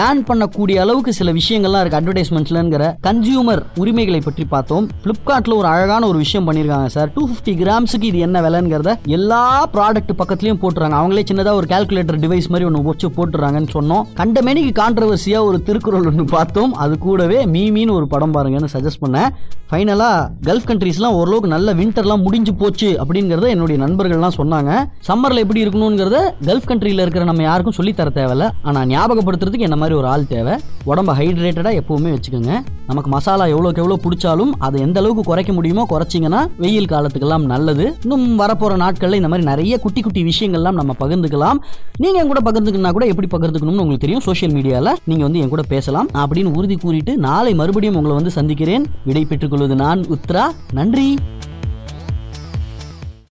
பேன் 0.00 0.24
பண்ணக்கூடிய 0.32 0.82
அளவுக்கு 0.86 1.16
சில 1.20 1.30
விஷயங்கள்லாம் 1.40 1.84
இருக்குது 1.84 2.02
அட்வர்டைஸ்மெண்ட்லங்கிற 2.02 2.92
கன்சியூமர் 3.08 3.64
உரிமைகளை 3.84 4.22
பற்றி 4.28 4.46
பார்த்தோம். 4.56 4.86
ஃப்ளிப்கார்ட்டில் 5.02 5.56
ஒரு 5.58 5.68
அழகான 5.72 6.06
ஒரு 6.10 6.18
விஷயம் 6.24 6.46
பண்ணியிருக்காங்க 6.46 6.88
சார் 6.94 7.10
டூ 7.16 7.22
ஃபிஃப்டி 7.28 7.52
கிராம்ஸுக்கு 7.62 8.06
இது 8.10 8.18
என்ன 8.26 8.40
விலைங்கிறத 8.46 8.92
எல்லா 9.16 9.42
ப்ராடக்ட் 9.74 10.12
பக்கத்துலயும் 10.20 10.60
போட்டுறாங்க. 10.62 10.96
அவங்களே 11.00 11.24
சின்னதாக 11.30 11.60
ஒரு 11.60 11.68
கால்குலேட்டர் 11.72 12.20
டிவைஸ் 12.24 12.48
மாதிரி 12.52 12.68
ஒன்று 12.68 12.82
வச்சு 12.88 13.08
போட்டுறாங்கன்னு 13.18 13.70
சொன்னோம். 13.76 14.04
கண்டமேனிக்கு 14.20 14.72
கான்ட்ரவர்சியாக 14.82 15.48
ஒரு 15.50 15.62
திருக்குறள் 15.68 16.08
ஒன்று 16.12 16.24
பார்த்தோம். 16.36 16.72
அது 16.84 16.98
கூடவே 17.06 17.38
மீமின்னு 17.54 17.96
ஒரு 17.98 18.08
படம் 18.14 18.34
பாருங்கன்னு 18.36 18.72
சஜஸ்ட் 18.74 19.02
பண்ணேன். 19.04 19.30
ஃபைனலாக 19.70 20.26
கல்ஃப் 20.48 20.66
கண்ட்ரீஸ்லாம் 20.70 21.16
ஓரளவுக்கு 21.20 21.48
நல்ல 21.54 21.68
வின்டர்லாம் 21.78 22.24
முடிஞ்சு 22.26 22.54
போச்சு 22.62 22.88
அப்படிங்கிறத 23.02 23.46
என்னுடைய 23.54 23.78
நண்பர்கள்லாம் 23.84 24.36
சொன்னாங்க. 24.40 24.72
சம்மரில் 25.08 25.42
எப்படி 25.44 25.62
இருக்கணுங்கிறத 25.64 26.18
கல்ஃப் 26.48 26.68
கண்ட்ரியில் 26.70 27.04
இருக்கிற 27.04 27.24
நம்ம 27.30 27.42
யாருக்கும் 27.42 27.78
சொல்லித்தர 27.78 28.10
தேவையில்ல. 28.18 28.48
ஆனால் 28.62 28.88
ஞாபகப்படுத்துறதுக்கு 28.94 29.68
என்ன 29.68 29.78
மாதிரி 29.82 29.96
ஒரு 30.00 30.08
ஆள் 30.14 30.30
தேவை? 30.34 30.56
உடம்ப 30.90 31.14
ஹைட்ரேட்டடாக 31.20 31.80
எப்பவுமே 31.82 32.12
வச்சுக்கோங்க. 32.16 32.52
நமக்கு 32.90 33.10
மசாலா 33.16 33.44
எவ்வளோக்கு 33.54 33.82
எவ்வளோ 33.84 33.98
பிடிச்சாலும் 34.04 34.52
அதை 34.66 34.78
எந்த 34.86 35.00
அளவுக்கு 35.00 35.24
குறைக்க 35.30 35.52
முடியுமோ 35.58 35.84
குறைச்சிங்கன்னா 35.90 36.42
வெயில் 36.64 36.90
காலத்துக்கெல்லாம் 36.92 37.46
நல்லது. 37.52 37.86
இன்னும் 38.02 38.26
வரப்போகிற 38.40 38.76
நாட்களில் 38.84 39.20
இந்த 39.20 39.30
மாதிரி 39.32 39.48
நிறைய 39.52 39.78
குட்டி 39.78 40.00
குட்டி 40.00 40.22
விஷயங்கள்லாம் 40.30 40.80
நம்ம 40.80 40.94
பகிர்ந்துக்கலாம். 41.02 41.60
நீங்கள் 42.02 42.22
என் 42.22 42.30
கூட 42.32 42.42
பகிர்ந்துக்கணும்னா 42.48 42.92
கூட 42.98 43.06
எப்படி 43.12 43.28
பகிர்ந்துக்கணும்னு 43.34 43.84
உங்களுக்கு 43.84 44.04
தெரியும். 44.06 44.24
சோஷியல் 44.28 44.54
மீடியாவில் 44.56 44.92
நீங்கள் 45.04 45.26
வந்து 45.28 45.42
என் 45.44 45.52
கூட 45.54 45.62
பேசலாம். 45.74 46.10
அப்படின்னு 46.22 46.54
உறுதி 46.60 46.76
கூறிட்டு 46.76 47.14
நாளை 47.26 47.54
மறுபடியும் 47.54 47.94
உங்களை 47.94 48.16
வந்து 48.16 48.34
சந்திக்கிறேன். 48.38 48.86
விடை 49.04 49.24
பெற்றுக்கொள்வது 49.24 49.74
நான் 49.84 50.02
உத்ரா. 50.16 50.46
நன்றி. 50.72 51.08